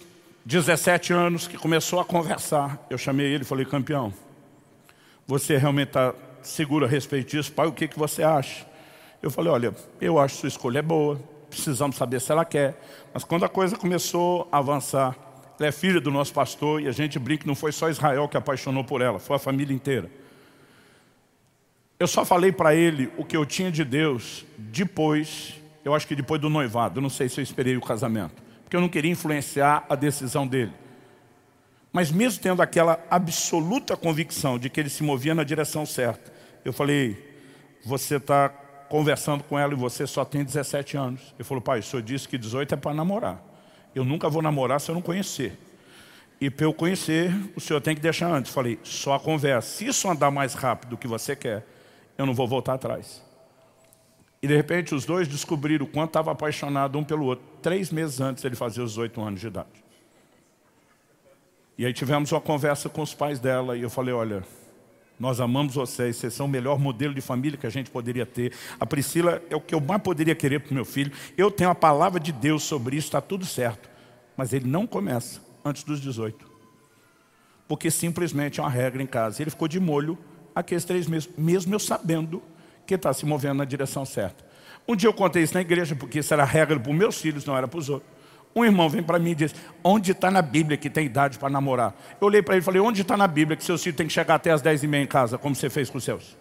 [0.46, 4.14] 17 anos, que começou a conversar, eu chamei ele e falei, campeão,
[5.26, 7.52] você realmente está seguro a respeito disso.
[7.52, 8.66] Pai, o que, que você acha?
[9.22, 12.80] Eu falei, olha, eu acho sua escolha é boa, precisamos saber se ela quer.
[13.12, 15.16] Mas quando a coisa começou a avançar,
[15.58, 18.26] Ela é filha do nosso pastor e a gente brinca que não foi só Israel
[18.26, 20.10] que apaixonou por ela, foi a família inteira.
[21.98, 26.16] Eu só falei para ele o que eu tinha de Deus depois, eu acho que
[26.16, 29.84] depois do noivado, não sei se eu esperei o casamento, porque eu não queria influenciar
[29.86, 30.72] a decisão dele.
[31.92, 36.32] Mas mesmo tendo aquela absoluta convicção de que ele se movia na direção certa,
[36.64, 37.16] eu falei,
[37.84, 38.48] você está
[38.88, 41.34] conversando com ela e você só tem 17 anos.
[41.38, 43.42] Ele falou, pai, o senhor disse que 18 é para namorar.
[43.94, 45.58] Eu nunca vou namorar se eu não conhecer.
[46.40, 48.52] E para eu conhecer, o senhor tem que deixar antes.
[48.52, 49.68] Falei, só a conversa.
[49.68, 51.66] Se isso andar mais rápido do que você quer,
[52.16, 53.22] eu não vou voltar atrás.
[54.42, 57.44] E de repente os dois descobriram o quanto estava apaixonado um pelo outro.
[57.60, 59.89] Três meses antes ele fazia os oito anos de idade.
[61.78, 64.44] E aí tivemos uma conversa com os pais dela e eu falei, olha,
[65.18, 68.54] nós amamos vocês, vocês são o melhor modelo de família que a gente poderia ter.
[68.78, 71.12] A Priscila é o que eu mais poderia querer para o meu filho.
[71.36, 73.90] Eu tenho a palavra de Deus sobre isso, está tudo certo.
[74.36, 76.48] Mas ele não começa antes dos 18.
[77.68, 79.42] Porque simplesmente é uma regra em casa.
[79.42, 80.18] Ele ficou de molho
[80.54, 82.42] aqueles três meses, mesmo eu sabendo
[82.86, 84.44] que está se movendo na direção certa.
[84.88, 87.44] Um dia eu contei isso na igreja, porque isso era regra para os meus filhos,
[87.44, 88.10] não era para os outros.
[88.54, 91.48] Um irmão vem para mim e diz, onde está na Bíblia que tem idade para
[91.48, 91.94] namorar?
[92.20, 94.12] Eu olhei para ele e falei, onde está na Bíblia que seu filho tem que
[94.12, 96.36] chegar até as dez e meia em casa, como você fez com os seus?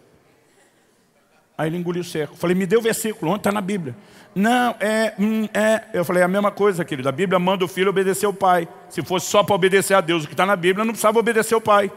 [1.59, 2.37] Aí ele engoliu seco.
[2.37, 3.93] Falei, me dê o versículo, onde está na Bíblia?
[4.33, 5.83] Não, é, hum, é.
[5.93, 7.09] Eu falei, é a mesma coisa, querido.
[7.09, 8.65] A Bíblia manda o filho obedecer o pai.
[8.89, 11.55] Se fosse só para obedecer a Deus o que está na Bíblia, não precisava obedecer
[11.55, 11.91] o pai.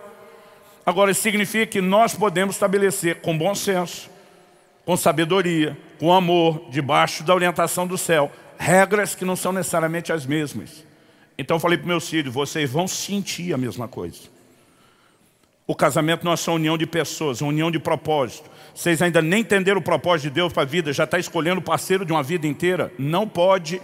[0.84, 4.10] Agora, isso significa que nós podemos estabelecer com bom senso,
[4.84, 10.26] com sabedoria, com amor, debaixo da orientação do céu, regras que não são necessariamente as
[10.26, 10.84] mesmas.
[11.36, 14.20] Então eu falei para meus filhos, vocês vão sentir a mesma coisa.
[15.66, 18.50] O casamento não é só união de pessoas, é união de propósito.
[18.74, 21.64] Vocês ainda nem entenderam o propósito de Deus para a vida, já está escolhendo o
[21.64, 22.92] parceiro de uma vida inteira.
[22.98, 23.80] Não pode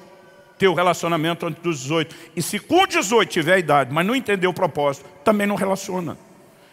[0.58, 2.14] ter o relacionamento antes dos 18.
[2.36, 6.18] E se com 18 tiver a idade, mas não entender o propósito, também não relaciona.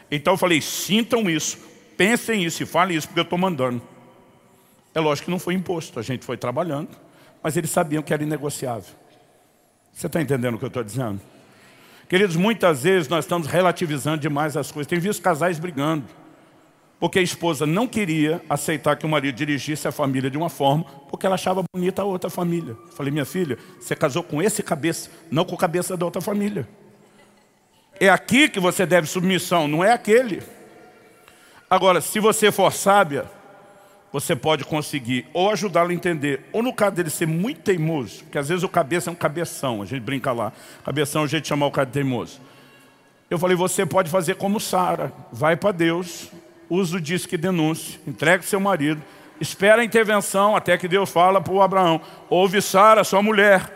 [0.10, 1.58] Então eu falei, sintam isso,
[1.96, 3.82] pensem isso e falem isso, porque eu estou mandando.
[4.94, 6.90] É lógico que não foi imposto, a gente foi trabalhando,
[7.46, 8.92] mas eles sabiam que era inegociável.
[9.94, 11.22] Você está entendendo o que eu estou dizendo?
[12.10, 14.90] Queridos, muitas vezes nós estamos relativizando demais as coisas.
[14.90, 16.06] Tem visto casais brigando,
[17.00, 20.86] porque a esposa não queria aceitar que o marido dirigisse a família de uma forma,
[21.08, 22.76] porque ela achava bonita a outra família.
[22.96, 26.68] falei, minha filha, você casou com esse cabeça, não com a cabeça da outra família.
[28.00, 30.42] É aqui que você deve submissão, não é aquele.
[31.70, 33.30] Agora, se você for sábia,
[34.16, 38.38] você pode conseguir ou ajudá-lo a entender, ou no caso dele ser muito teimoso, porque
[38.38, 40.54] às vezes o cabeça é um cabeção, a gente brinca lá,
[40.86, 42.40] cabeção é o jeito de chamar o cara de teimoso.
[43.30, 46.32] Eu falei, você pode fazer como Sara, vai para Deus,
[46.70, 49.04] usa o disque denúncia, entrega seu marido,
[49.42, 52.00] espera a intervenção até que Deus fala para o Abraão,
[52.30, 53.70] ouve Sara, sua mulher,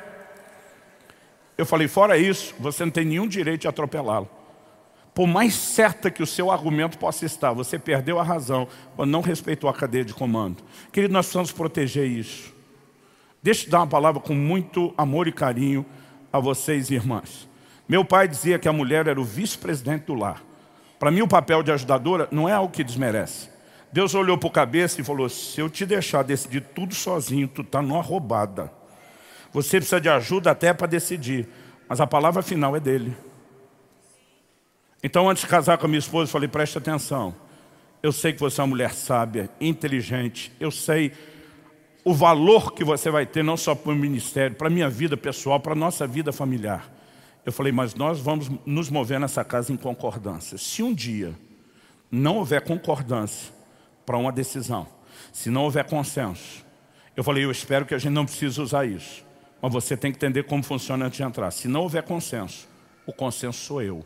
[1.58, 4.39] eu falei, fora isso, você não tem nenhum direito de atropelá-lo.
[5.14, 9.22] Por mais certa que o seu argumento possa estar, você perdeu a razão quando não
[9.22, 10.64] respeitou a cadeia de comando.
[10.92, 12.54] Querido, nós precisamos proteger isso.
[13.42, 15.86] Deixa eu dar uma palavra com muito amor e carinho
[16.32, 17.48] a vocês, irmãs.
[17.88, 20.44] Meu pai dizia que a mulher era o vice-presidente do lar.
[21.00, 23.50] Para mim, o papel de ajudadora não é algo que desmerece.
[23.92, 27.62] Deus olhou para o cabeça e falou, se eu te deixar decidir tudo sozinho, tu
[27.62, 28.72] está numa roubada.
[29.52, 31.48] Você precisa de ajuda até para decidir.
[31.88, 33.18] Mas a palavra final é dele.
[35.04, 37.34] Então, antes de casar com a minha esposa, eu falei, preste atenção.
[38.04, 40.52] Eu sei que você é uma mulher sábia, inteligente.
[40.60, 41.12] Eu sei
[42.04, 45.16] o valor que você vai ter, não só para o ministério, para a minha vida
[45.18, 46.90] pessoal, para a nossa vida familiar.
[47.46, 50.58] Eu falei, mas nós vamos nos mover nessa casa em concordância.
[50.58, 51.34] Se um dia
[52.12, 53.54] não houver concordância
[54.06, 54.88] para uma decisão,
[55.32, 56.66] se não houver consenso,
[57.16, 59.26] eu falei, eu espero que a gente não precise usar isso.
[59.62, 61.52] Mas você tem que entender como funciona antes de entrar.
[61.52, 62.68] Se não houver consenso,
[63.06, 64.06] o consenso sou eu.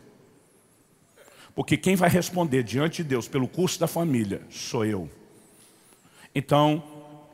[1.54, 5.08] Porque quem vai responder diante de Deus pelo curso da família sou eu.
[6.34, 6.82] Então,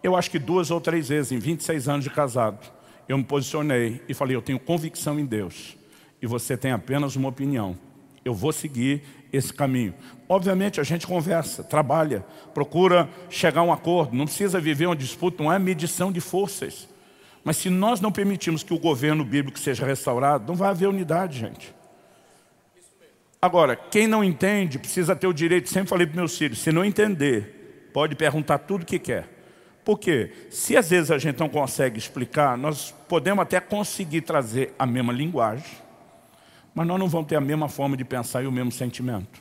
[0.02, 2.70] eu acho que duas ou três vezes, em 26 anos de casado,
[3.08, 5.76] eu me posicionei e falei, eu tenho convicção em Deus.
[6.20, 7.76] E você tem apenas uma opinião.
[8.24, 9.02] Eu vou seguir
[9.32, 9.94] esse caminho.
[10.28, 14.14] Obviamente a gente conversa, trabalha, procura chegar a um acordo.
[14.14, 16.88] Não precisa viver uma disputa, não é medição de forças.
[17.42, 21.38] Mas se nós não permitirmos que o governo bíblico seja restaurado, não vai haver unidade,
[21.38, 21.74] gente.
[23.42, 26.84] Agora, quem não entende precisa ter o direito, sempre falei para meus filhos, se não
[26.84, 29.28] entender, pode perguntar tudo que quer.
[29.82, 30.30] Por quê?
[30.50, 35.10] Se às vezes a gente não consegue explicar, nós podemos até conseguir trazer a mesma
[35.10, 35.72] linguagem,
[36.74, 39.40] mas nós não vamos ter a mesma forma de pensar e o mesmo sentimento.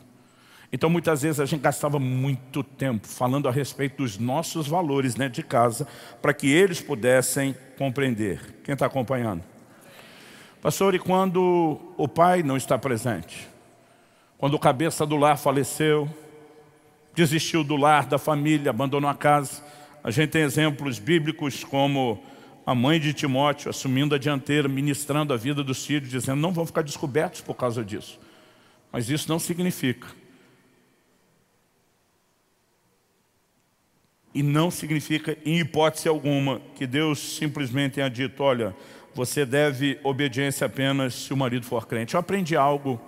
[0.72, 5.28] Então muitas vezes a gente gastava muito tempo falando a respeito dos nossos valores né,
[5.28, 5.86] de casa,
[6.22, 8.62] para que eles pudessem compreender.
[8.64, 9.44] Quem está acompanhando?
[10.62, 13.49] Pastor, e quando o pai não está presente?
[14.40, 16.10] Quando o cabeça do lar faleceu,
[17.14, 19.62] desistiu do lar, da família, abandonou a casa.
[20.02, 22.24] A gente tem exemplos bíblicos como
[22.66, 26.66] a mãe de Timóteo assumindo a dianteira, ministrando a vida dos filhos, dizendo não vão
[26.66, 28.18] ficar descobertos por causa disso.
[28.94, 30.08] Mas isso não significa.
[34.34, 38.74] E não significa, em hipótese alguma, que Deus simplesmente tenha dito, olha,
[39.14, 42.14] você deve obediência apenas se o marido for crente.
[42.14, 43.02] Eu aprendi algo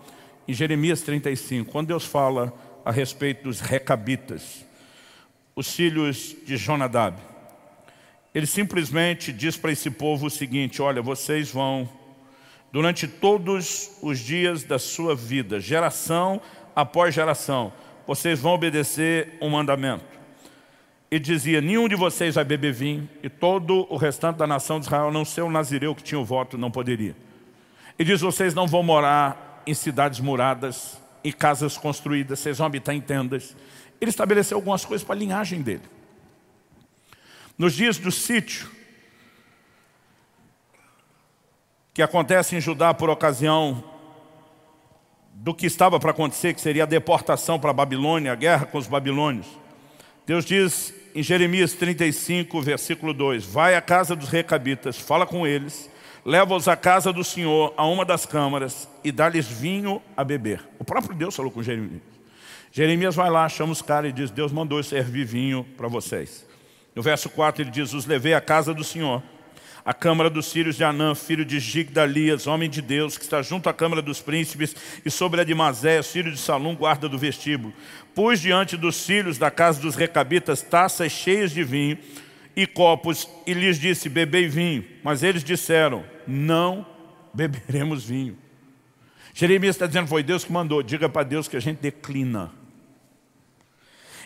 [0.51, 4.65] em Jeremias 35, quando Deus fala a respeito dos recabitas,
[5.55, 7.17] os filhos de Jonadab.
[8.35, 11.89] Ele simplesmente diz para esse povo o seguinte, olha, vocês vão,
[12.69, 16.41] durante todos os dias da sua vida, geração
[16.75, 17.71] após geração,
[18.05, 20.03] vocês vão obedecer um mandamento.
[21.09, 24.87] E dizia, nenhum de vocês vai beber vinho, e todo o restante da nação de
[24.87, 27.15] Israel, não ser o nazireu que tinha o voto, não poderia.
[27.97, 32.95] E diz, vocês não vão morar em cidades muradas, em casas construídas, vocês vão habitar
[32.95, 33.55] em tendas.
[33.99, 35.83] Ele estabeleceu algumas coisas para a linhagem dele.
[37.57, 38.69] Nos dias do sítio,
[41.93, 43.83] que acontece em Judá por ocasião
[45.33, 48.77] do que estava para acontecer, que seria a deportação para a Babilônia, a guerra com
[48.77, 49.47] os babilônios.
[50.25, 55.90] Deus diz em Jeremias 35, versículo 2, Vai à casa dos recabitas, fala com eles,
[56.25, 60.61] leva-os à casa do Senhor, a uma das câmaras, e dá-lhes vinho a beber.
[60.79, 62.01] O próprio Deus falou com Jeremias.
[62.71, 66.47] Jeremias vai lá, chama os caras e diz, Deus mandou servir vinho para vocês.
[66.95, 69.21] No verso 4 ele diz, os levei à casa do Senhor,
[69.83, 73.67] a câmara dos filhos de Anã, filho de Gigdalias, homem de Deus, que está junto
[73.67, 77.73] à câmara dos príncipes, e sobre a de Mazés, filho de Salum, guarda do vestíbulo.
[78.13, 81.97] Pus diante dos filhos da casa dos recabitas taças cheias de vinho
[82.55, 84.85] e copos, e lhes disse, bebei vinho.
[85.03, 86.85] Mas eles disseram, não
[87.33, 88.37] beberemos vinho.
[89.33, 92.51] Jeremias está dizendo, foi Deus que mandou, diga para Deus que a gente declina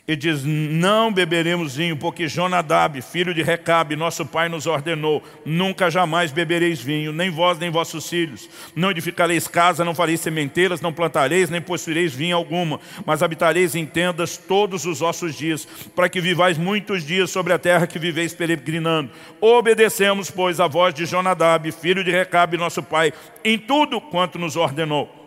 [0.07, 5.89] e diz, não beberemos vinho, porque Jonadab, filho de Recabe, nosso pai nos ordenou, nunca
[5.89, 8.47] jamais bebereis vinho, nem vós nem vossos filhos.
[8.75, 13.83] Não edificareis casa, não fareis sementeiras, não plantareis, nem possuireis vinho alguma, mas habitareis em
[13.83, 18.31] tendas todos os vossos dias, para que vivais muitos dias sobre a terra que viveis
[18.31, 19.09] peregrinando.
[19.41, 23.11] Obedecemos, pois, a voz de Jonadab, filho de Recabe, nosso pai,
[23.43, 25.24] em tudo quanto nos ordenou.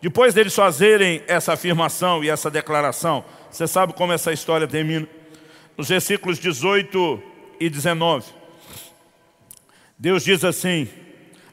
[0.00, 5.08] Depois deles fazerem essa afirmação e essa declaração, você sabe como essa história termina?
[5.76, 7.22] Nos versículos 18
[7.58, 8.24] e 19.
[9.98, 10.88] Deus diz assim,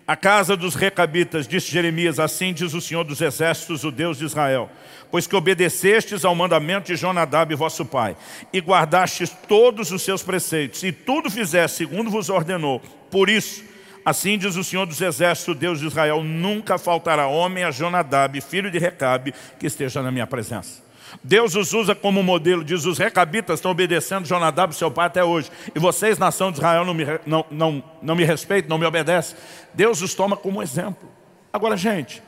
[0.05, 4.25] a casa dos recabitas, disse Jeremias, assim diz o Senhor dos Exércitos, o Deus de
[4.25, 4.69] Israel,
[5.09, 8.17] pois que obedecestes ao mandamento de Jonadab, vosso pai,
[8.51, 12.81] e guardastes todos os seus preceitos, e tudo fizeste segundo vos ordenou.
[13.09, 13.63] Por isso,
[14.05, 18.69] assim diz o Senhor dos Exércitos, Deus de Israel, nunca faltará homem a Jonadab, filho
[18.71, 20.83] de Recabe, que esteja na minha presença.
[21.21, 25.51] Deus os usa como modelo, diz, os recabitas estão obedecendo Jonadab, seu pai, até hoje.
[25.75, 29.37] E vocês, nação de Israel, não me, não, não, não me respeitam, não me obedecem.
[29.73, 31.09] Deus os toma como exemplo.
[31.51, 32.23] Agora, gente,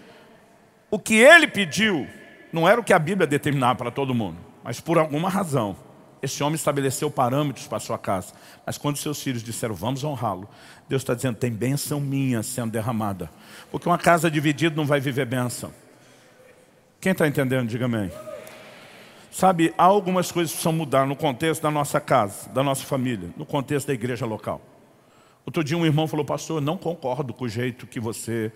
[0.92, 2.08] o que ele pediu
[2.54, 5.76] não era o que a Bíblia determinava para todo mundo, mas por alguma razão.
[6.22, 8.34] Esse homem estabeleceu parâmetros para sua casa.
[8.66, 10.50] Mas quando seus filhos disseram, vamos honrá-lo,
[10.88, 13.30] Deus está dizendo, tem bênção minha sendo derramada.
[13.72, 15.72] Porque uma casa dividida não vai viver bênção.
[17.02, 18.12] Quem está entendendo, diga amém.
[19.32, 23.30] Sabe, há algumas coisas que precisam mudar no contexto da nossa casa, da nossa família,
[23.36, 24.62] no contexto da igreja local.
[25.46, 28.52] Outro dia um irmão falou, pastor, não concordo com o jeito que você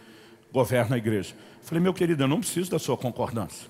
[0.51, 1.35] governa a igreja.
[1.61, 3.69] falei, meu querido, eu não preciso da sua concordância.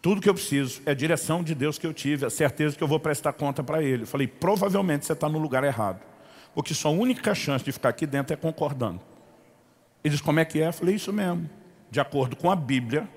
[0.00, 2.82] Tudo que eu preciso é a direção de Deus que eu tive, a certeza que
[2.82, 4.02] eu vou prestar conta para Ele.
[4.04, 6.00] Eu falei, provavelmente você está no lugar errado.
[6.58, 9.00] Porque sua única chance de ficar aqui dentro é concordando.
[10.02, 10.66] Ele diz, como é que é?
[10.66, 11.48] Eu falei, isso mesmo.
[11.88, 13.08] De acordo com a Bíblia,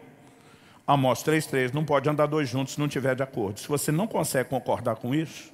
[0.86, 3.60] Amós 3,3, não pode andar dois juntos se não tiver de acordo.
[3.60, 5.52] Se você não consegue concordar com isso,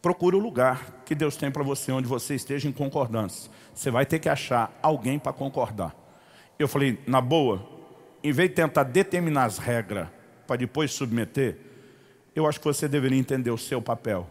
[0.00, 3.50] procure o lugar que Deus tem para você, onde você esteja em concordância.
[3.74, 5.96] Você vai ter que achar alguém para concordar.
[6.56, 7.68] Eu falei, na boa,
[8.22, 10.06] em vez de tentar determinar as regras
[10.46, 11.58] para depois submeter,
[12.32, 14.30] eu acho que você deveria entender o seu papel.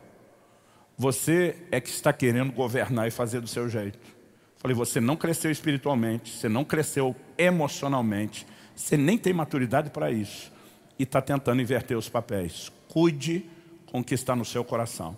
[1.02, 3.98] Você é que está querendo governar e fazer do seu jeito.
[4.58, 8.46] Falei, você não cresceu espiritualmente, você não cresceu emocionalmente,
[8.76, 10.52] você nem tem maturidade para isso.
[11.00, 12.72] E está tentando inverter os papéis.
[12.88, 13.50] Cuide
[13.88, 15.18] com o que está no seu coração.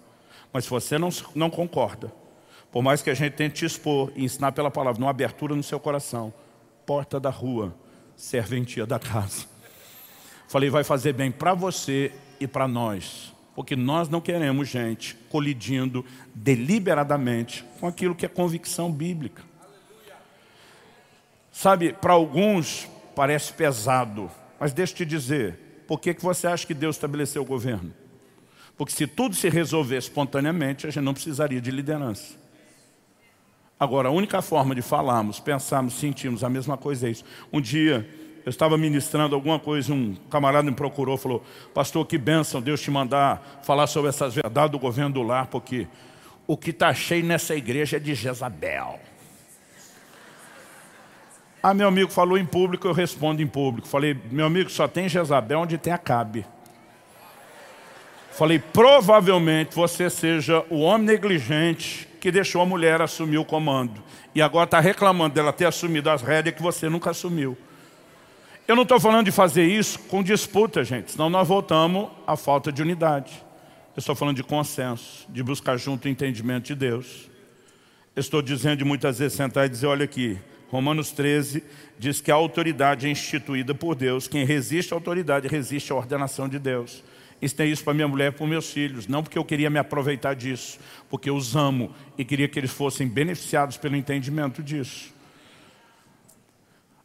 [0.54, 2.14] Mas se você não, não concorda,
[2.72, 5.64] por mais que a gente tente te expor e ensinar pela palavra, uma abertura no
[5.64, 6.34] seu coração,
[6.86, 7.76] porta da rua,
[8.16, 9.48] serventia da casa.
[10.48, 13.33] Falei, vai fazer bem para você e para nós.
[13.56, 19.44] Porque nós não queremos gente colidindo deliberadamente com aquilo que é convicção bíblica.
[21.52, 24.30] Sabe, para alguns parece pesado,
[24.60, 27.94] mas deixa eu te dizer, por que, que você acha que Deus estabeleceu o governo?
[28.76, 32.36] Porque se tudo se resolver espontaneamente, a gente não precisaria de liderança.
[33.80, 37.24] Agora, a única forma de falarmos, pensarmos, sentirmos a mesma coisa é isso.
[37.52, 38.10] Um dia,
[38.46, 42.92] eu estava ministrando alguma coisa, um camarada me procurou, falou, pastor, que bênção Deus te
[42.92, 45.88] mandar falar sobre essas verdades do governo do lar, porque
[46.46, 49.00] o que está cheio nessa igreja é de Jezabel.
[51.62, 53.88] Ah, meu amigo falou em público, eu respondo em público.
[53.88, 56.46] Falei, meu amigo, só tem Jezabel onde tem Acabe.
[58.34, 64.04] Falei, provavelmente você seja o homem negligente que deixou a mulher assumir o comando.
[64.36, 67.58] E agora está reclamando dela ter assumido as rédeas que você nunca assumiu.
[68.66, 72.72] Eu não estou falando de fazer isso com disputa, gente, senão nós voltamos à falta
[72.72, 73.44] de unidade.
[73.94, 77.30] Eu estou falando de consenso, de buscar junto o entendimento de Deus.
[78.16, 80.40] Eu estou dizendo de muitas vezes sentar e dizer, olha aqui,
[80.70, 81.62] Romanos 13
[82.00, 84.30] diz que a autoridade é instituída por Deus.
[84.30, 87.04] Quem resiste à autoridade resiste à ordenação de Deus.
[87.42, 90.36] Ensinei isso para minha mulher e para meus filhos, não porque eu queria me aproveitar
[90.36, 95.14] disso, porque eu os amo e queria que eles fossem beneficiados pelo entendimento disso.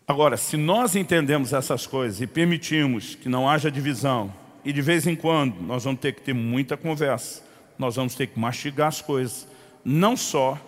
[0.09, 4.33] Agora, se nós entendemos essas coisas e permitimos que não haja divisão,
[4.65, 7.43] e de vez em quando nós vamos ter que ter muita conversa,
[7.79, 9.47] nós vamos ter que mastigar as coisas,
[9.85, 10.59] não só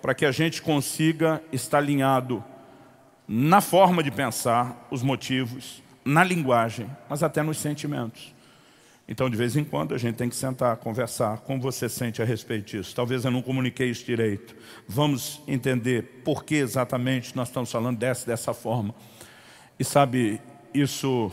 [0.00, 2.42] para que a gente consiga estar alinhado
[3.28, 8.34] na forma de pensar, os motivos, na linguagem, mas até nos sentimentos.
[9.08, 11.38] Então, de vez em quando, a gente tem que sentar, conversar.
[11.38, 12.94] Como você sente a respeito disso?
[12.94, 14.56] Talvez eu não comuniquei isso direito.
[14.88, 18.94] Vamos entender por que exatamente nós estamos falando dessa, dessa forma.
[19.78, 20.40] E sabe,
[20.74, 21.30] isso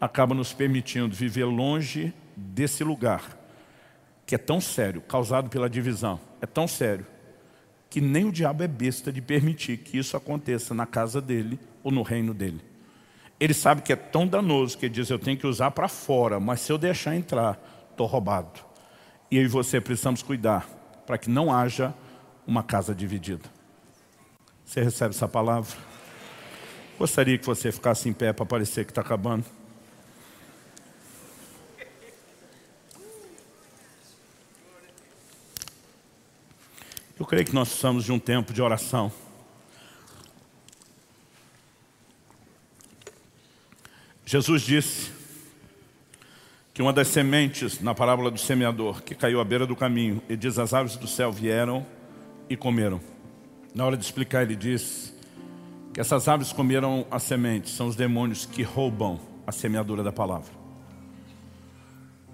[0.00, 3.36] acaba nos permitindo viver longe desse lugar,
[4.24, 6.20] que é tão sério, causado pela divisão.
[6.40, 7.04] É tão sério
[7.90, 11.90] que nem o diabo é besta de permitir que isso aconteça na casa dele ou
[11.90, 12.60] no reino dele.
[13.40, 16.40] Ele sabe que é tão danoso que ele diz, eu tenho que usar para fora,
[16.40, 17.60] mas se eu deixar entrar,
[17.90, 18.60] estou roubado.
[19.30, 20.68] E eu e você precisamos cuidar
[21.06, 21.94] para que não haja
[22.46, 23.44] uma casa dividida.
[24.64, 25.76] Você recebe essa palavra?
[26.98, 29.44] Gostaria que você ficasse em pé para parecer que está acabando.
[37.18, 39.12] Eu creio que nós precisamos de um tempo de oração.
[44.30, 45.10] Jesus disse
[46.74, 50.36] que uma das sementes na parábola do semeador que caiu à beira do caminho, ele
[50.36, 51.86] diz, as aves do céu vieram
[52.46, 53.00] e comeram.
[53.74, 55.14] Na hora de explicar ele diz
[55.94, 60.52] que essas aves comeram as sementes, são os demônios que roubam a semeadura da palavra.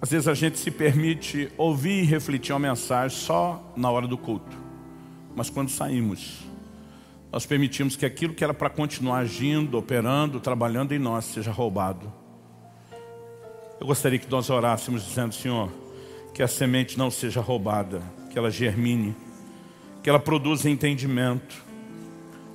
[0.03, 4.19] Às vezes a gente se permite ouvir e refletir uma mensagem só na hora do
[4.19, 4.59] culto.
[5.37, 6.44] Mas quando saímos,
[7.35, 12.12] nós permitimos que aquilo que era para continuar agindo, operando, trabalhando em nós, seja roubado.
[13.80, 15.68] Eu gostaria que nós orássemos dizendo, Senhor,
[16.32, 19.16] que a semente não seja roubada, que ela germine,
[20.01, 21.61] que ela produza entendimento,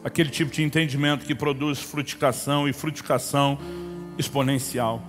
[0.01, 3.59] aquele tipo de entendimento que produz frutificação e frutificação
[4.17, 5.03] exponencial.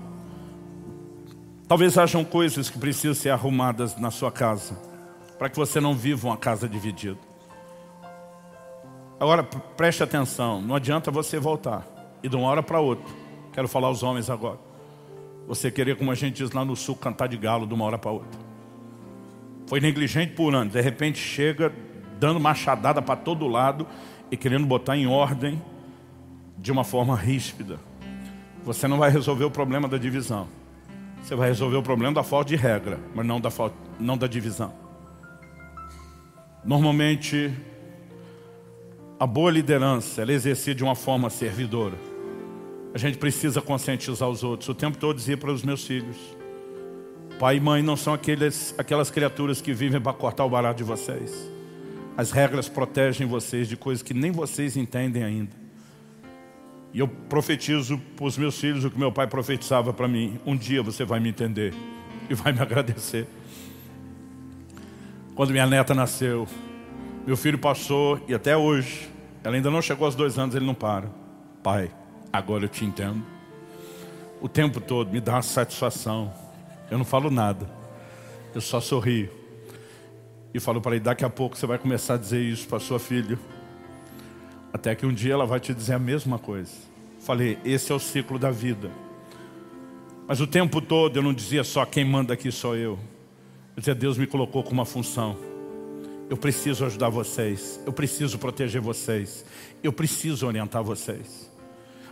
[1.68, 4.76] Talvez hajam coisas que precisam ser arrumadas na sua casa,
[5.38, 7.29] para que você não viva uma casa dividida.
[9.20, 11.86] Agora, preste atenção, não adianta você voltar
[12.22, 13.14] e de uma hora para outra.
[13.52, 14.58] Quero falar aos homens agora.
[15.46, 17.98] Você querer, como a gente diz lá no sul, cantar de galo de uma hora
[17.98, 18.40] para outra.
[19.66, 21.70] Foi negligente por anos, de repente chega
[22.18, 23.86] dando machadada para todo lado
[24.30, 25.60] e querendo botar em ordem
[26.56, 27.78] de uma forma ríspida.
[28.64, 30.48] Você não vai resolver o problema da divisão.
[31.22, 34.26] Você vai resolver o problema da falta de regra, mas não da, falta, não da
[34.26, 34.72] divisão.
[36.64, 37.54] Normalmente,
[39.20, 41.94] a boa liderança, ela é exercida de uma forma servidora.
[42.94, 44.66] A gente precisa conscientizar os outros.
[44.70, 46.16] O tempo todo dizia para os meus filhos,
[47.38, 50.84] pai e mãe não são aqueles, aquelas criaturas que vivem para cortar o barato de
[50.84, 51.50] vocês.
[52.16, 55.52] As regras protegem vocês de coisas que nem vocês entendem ainda.
[56.94, 60.40] E eu profetizo para os meus filhos o que meu pai profetizava para mim.
[60.46, 61.74] Um dia você vai me entender
[62.30, 63.26] e vai me agradecer.
[65.34, 66.48] Quando minha neta nasceu,
[67.26, 69.09] meu filho passou e até hoje,
[69.42, 71.08] ela ainda não chegou aos dois anos, ele não para.
[71.62, 71.90] Pai,
[72.32, 73.22] agora eu te entendo.
[74.40, 76.32] O tempo todo me dá uma satisfação.
[76.90, 77.68] Eu não falo nada.
[78.54, 79.30] Eu só sorrio.
[80.52, 82.98] E falo para ele, daqui a pouco você vai começar a dizer isso para sua
[82.98, 83.38] filha.
[84.72, 86.72] Até que um dia ela vai te dizer a mesma coisa.
[87.20, 88.90] Falei, esse é o ciclo da vida.
[90.26, 92.98] Mas o tempo todo eu não dizia só quem manda aqui sou eu.
[93.76, 95.36] Eu dizia, Deus me colocou com uma função.
[96.30, 99.44] Eu preciso ajudar vocês, eu preciso proteger vocês,
[99.82, 101.50] eu preciso orientar vocês.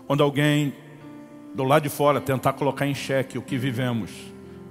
[0.09, 0.75] Quando alguém
[1.55, 4.11] do lado de fora tentar colocar em xeque o que vivemos,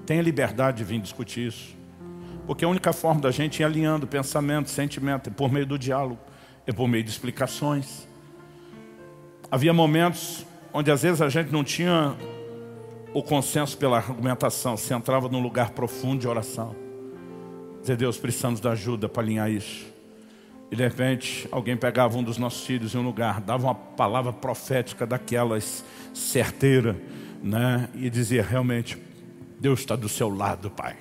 [0.06, 1.78] tenha liberdade de vir discutir isso.
[2.46, 6.20] Porque a única forma da gente ir alinhando pensamento, sentimento, é por meio do diálogo,
[6.66, 8.06] é por meio de explicações.
[9.50, 12.18] Havia momentos onde às vezes a gente não tinha
[13.14, 16.87] o consenso pela argumentação, se entrava num lugar profundo de oração.
[17.88, 19.86] Dizer, Deus, precisamos da ajuda para alinhar isso.
[20.70, 24.34] E de repente, alguém pegava um dos nossos filhos em um lugar, dava uma palavra
[24.34, 26.98] profética daquelas certeira,
[27.42, 27.88] né?
[27.96, 28.98] E dizia, realmente,
[29.58, 30.98] Deus está do seu lado, Pai.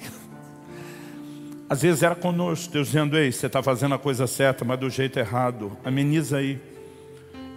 [1.69, 4.89] Às vezes era conosco, Deus dizendo, ei, você está fazendo a coisa certa, mas do
[4.89, 6.61] jeito errado, ameniza aí.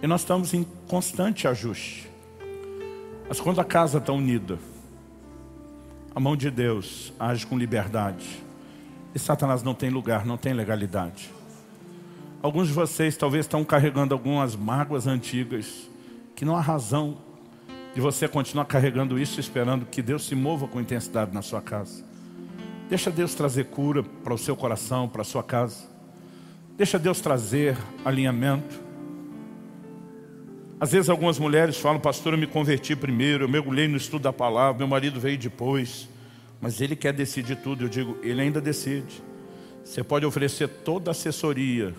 [0.02, 2.10] E nós estamos em constante ajuste.
[3.28, 4.58] Mas quando a casa está unida,
[6.12, 8.49] a mão de Deus age com liberdade.
[9.14, 11.30] E Satanás não tem lugar, não tem legalidade.
[12.42, 15.90] Alguns de vocês talvez estão carregando algumas mágoas antigas,
[16.34, 17.18] que não há razão
[17.94, 22.04] de você continuar carregando isso, esperando que Deus se mova com intensidade na sua casa.
[22.88, 25.88] Deixa Deus trazer cura para o seu coração, para a sua casa.
[26.76, 28.80] Deixa Deus trazer alinhamento.
[30.80, 34.32] Às vezes algumas mulheres falam, pastor, eu me converti primeiro, eu mergulhei no estudo da
[34.32, 36.08] palavra, meu marido veio depois.
[36.60, 37.84] Mas ele quer decidir tudo.
[37.84, 39.22] Eu digo, ele ainda decide.
[39.84, 41.94] Você pode oferecer toda a assessoria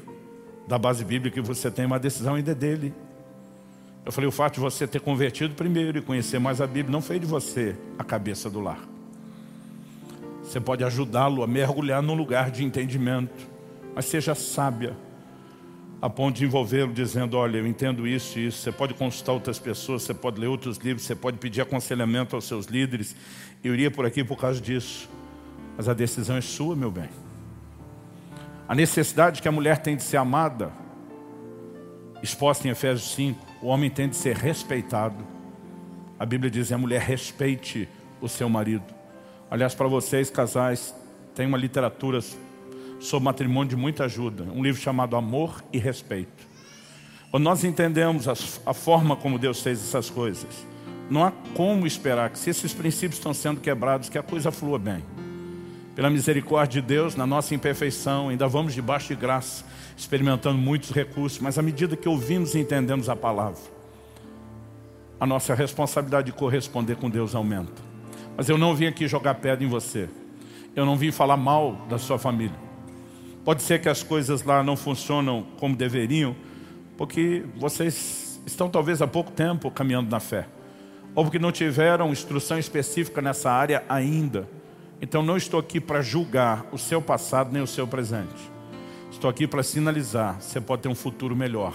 [0.68, 2.94] da base bíblica que você tem, mas a decisão ainda é dele.
[4.06, 7.02] Eu falei, o fato de você ter convertido primeiro e conhecer mais a Bíblia não
[7.02, 8.80] fez de você a cabeça do lar.
[10.44, 13.48] Você pode ajudá-lo a mergulhar num lugar de entendimento,
[13.96, 14.96] mas seja sábia
[16.02, 18.58] a ponto de envolvê-lo dizendo, olha, eu entendo isso e isso.
[18.64, 22.46] Você pode consultar outras pessoas, você pode ler outros livros, você pode pedir aconselhamento aos
[22.46, 23.16] seus líderes.
[23.64, 25.08] Eu iria por aqui por causa disso.
[25.78, 27.10] Mas a decisão é sua, meu bem.
[28.68, 30.72] A necessidade que a mulher tem de ser amada,
[32.24, 35.24] exposta em Efésios 5, o homem tem de ser respeitado.
[36.18, 37.88] A Bíblia diz, a mulher respeite
[38.20, 38.86] o seu marido.
[39.52, 40.96] Aliás, para vocês, casais,
[41.36, 42.22] tem uma literatura
[43.02, 44.44] sobre matrimônio de muita ajuda.
[44.44, 46.48] Um livro chamado Amor e Respeito.
[47.32, 48.34] Quando nós entendemos a,
[48.66, 50.68] a forma como Deus fez essas coisas,
[51.10, 54.78] não há como esperar que se esses princípios estão sendo quebrados, que a coisa flua
[54.78, 55.04] bem.
[55.96, 59.66] Pela misericórdia de Deus, na nossa imperfeição, ainda vamos debaixo de graça,
[59.98, 63.60] experimentando muitos recursos, mas à medida que ouvimos e entendemos a palavra,
[65.20, 67.82] a nossa responsabilidade de corresponder com Deus aumenta.
[68.38, 70.10] Mas eu não vim aqui jogar pedra em você.
[70.76, 72.71] Eu não vim falar mal da sua família.
[73.44, 76.36] Pode ser que as coisas lá não funcionam como deveriam,
[76.98, 80.48] porque vocês estão talvez há pouco tempo caminhando na fé.
[81.16, 84.48] Ou porque não tiveram instrução específica nessa área ainda.
[85.02, 88.52] Então não estou aqui para julgar o seu passado nem o seu presente.
[89.12, 91.74] Estou aqui para sinalizar, você pode ter um futuro melhor.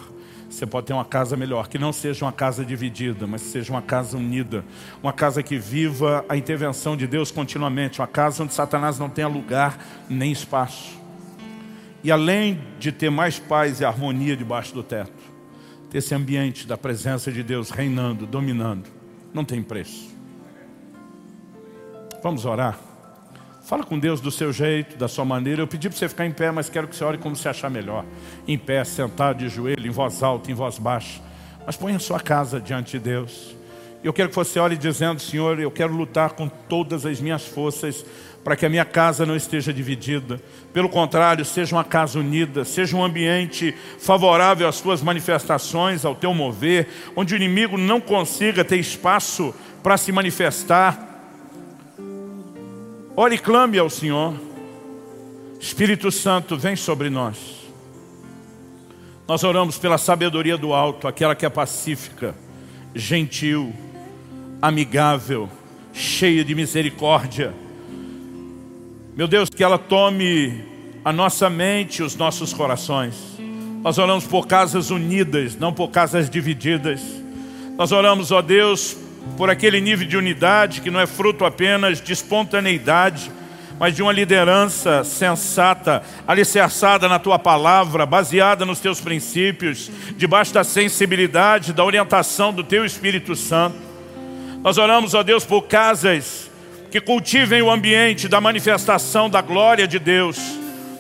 [0.49, 3.83] Você pode ter uma casa melhor, que não seja uma casa dividida, mas seja uma
[3.83, 4.65] casa unida.
[5.03, 8.01] Uma casa que viva a intervenção de Deus continuamente.
[8.01, 9.77] Uma casa onde Satanás não tenha lugar
[10.09, 11.06] nem espaço.
[12.07, 15.11] E além de ter mais paz e harmonia debaixo do teto,
[15.91, 18.89] ter esse ambiente da presença de Deus reinando, dominando,
[19.35, 20.15] não tem preço.
[22.23, 22.79] Vamos orar?
[23.65, 25.63] Fala com Deus do seu jeito, da sua maneira.
[25.63, 27.69] Eu pedi para você ficar em pé, mas quero que você ore como você achar
[27.69, 28.05] melhor.
[28.47, 31.21] Em pé, sentado de joelho, em voz alta, em voz baixa.
[31.67, 33.56] Mas põe a sua casa diante de Deus.
[34.03, 38.05] Eu quero que você ore dizendo, Senhor, eu quero lutar com todas as minhas forças
[38.47, 40.41] para que a minha casa não esteja dividida.
[40.73, 46.33] Pelo contrário, seja uma casa unida, seja um ambiente favorável às tuas manifestações, ao teu
[46.33, 46.87] mover,
[47.17, 50.97] onde o inimigo não consiga ter espaço para se manifestar.
[53.17, 54.35] Ore e clame ao Senhor.
[55.59, 57.67] Espírito Santo, vem sobre nós.
[59.27, 62.33] Nós oramos pela sabedoria do alto, aquela que é pacífica,
[62.95, 63.75] gentil,
[64.61, 65.49] amigável,
[65.93, 67.55] cheia de misericórdia
[69.17, 70.63] meu Deus, que ela tome
[71.03, 73.15] a nossa mente, os nossos corações.
[73.83, 77.01] Nós oramos por casas unidas, não por casas divididas.
[77.79, 78.95] Nós oramos, ó Deus,
[79.35, 83.33] por aquele nível de unidade que não é fruto apenas de espontaneidade,
[83.81, 90.63] mas de uma liderança sensata, alicerçada na Tua palavra, baseada nos Teus princípios, debaixo da
[90.63, 93.86] sensibilidade, da orientação do Teu Espírito Santo.
[94.67, 96.51] Nós oramos, ó Deus, por casas
[96.91, 100.37] que cultivem o ambiente da manifestação da glória de Deus,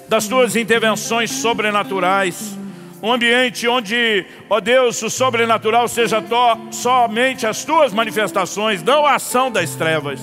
[0.08, 2.56] das tuas intervenções sobrenaturais,
[3.02, 6.22] um ambiente onde, ó Deus, o sobrenatural seja
[6.70, 10.20] somente as tuas manifestações, não a ação das trevas.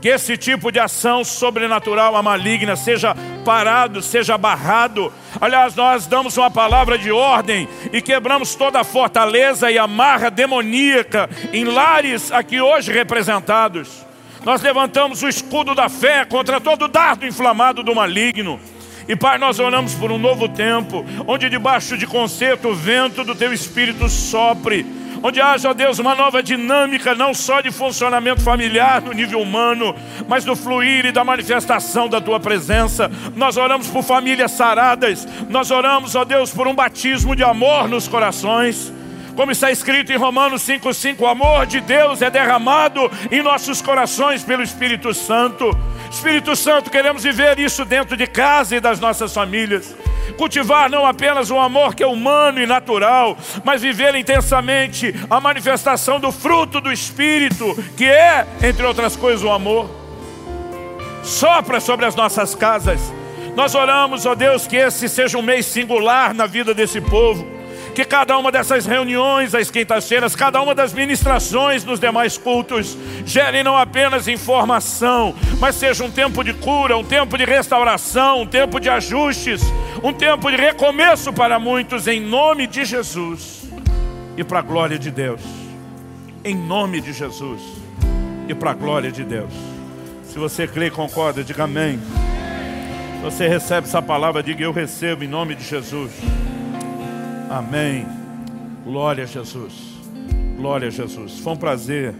[0.00, 5.12] Que esse tipo de ação sobrenatural, a maligna, seja parado, seja barrado.
[5.40, 11.28] Aliás, nós damos uma palavra de ordem e quebramos toda a fortaleza e amarra demoníaca
[11.52, 14.06] em lares aqui hoje representados.
[14.44, 18.60] Nós levantamos o escudo da fé contra todo dardo inflamado do maligno.
[19.08, 23.34] E Pai, nós oramos por um novo tempo, onde debaixo de concerto o vento do
[23.34, 24.86] Teu Espírito sopre
[25.22, 29.94] onde haja, ó Deus, uma nova dinâmica, não só de funcionamento familiar no nível humano,
[30.26, 33.10] mas do fluir e da manifestação da Tua presença.
[33.34, 38.08] Nós oramos por famílias saradas, nós oramos, ó Deus, por um batismo de amor nos
[38.08, 38.92] corações.
[39.38, 44.42] Como está escrito em Romanos 5,5, o amor de Deus é derramado em nossos corações
[44.42, 45.70] pelo Espírito Santo.
[46.10, 49.94] Espírito Santo, queremos viver isso dentro de casa e das nossas famílias.
[50.36, 56.18] Cultivar não apenas um amor que é humano e natural, mas viver intensamente a manifestação
[56.18, 59.88] do fruto do Espírito, que é, entre outras coisas, o amor.
[61.22, 63.14] Sopra sobre as nossas casas.
[63.54, 67.56] Nós oramos, ó Deus, que esse seja um mês singular na vida desse povo
[67.94, 73.64] que cada uma dessas reuniões às quintas-feiras, cada uma das ministrações nos demais cultos, gerem
[73.64, 78.78] não apenas informação, mas seja um tempo de cura, um tempo de restauração, um tempo
[78.78, 79.62] de ajustes,
[80.02, 83.68] um tempo de recomeço para muitos, em nome de Jesus
[84.36, 85.40] e para a glória de Deus.
[86.44, 87.60] Em nome de Jesus
[88.48, 89.52] e para a glória de Deus.
[90.24, 91.98] Se você crê e concorda, diga amém.
[93.16, 96.12] Se você recebe essa palavra, diga eu recebo em nome de Jesus.
[97.50, 98.06] Amém.
[98.84, 99.72] Glória a Jesus.
[100.54, 101.38] Glória a Jesus.
[101.38, 102.14] Foi um prazer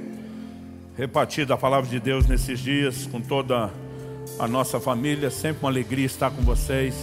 [0.96, 3.70] repartir da palavra de Deus nesses dias com toda
[4.38, 5.30] a nossa família.
[5.30, 6.94] Sempre uma alegria estar com vocês.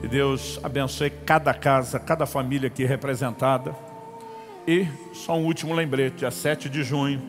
[0.00, 3.74] Que Deus abençoe cada casa, cada família aqui representada.
[4.66, 7.20] E só um último lembrete, dia 7 de junho.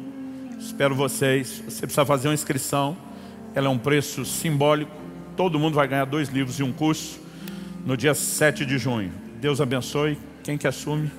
[0.60, 1.64] Espero vocês.
[1.66, 2.96] Você precisa fazer uma inscrição.
[3.56, 4.92] Ela é um preço simbólico.
[5.36, 7.20] Todo mundo vai ganhar dois livros e um curso
[7.84, 9.23] no dia 7 de junho.
[9.44, 10.18] Deus abençoe.
[10.42, 11.12] Quem que assume?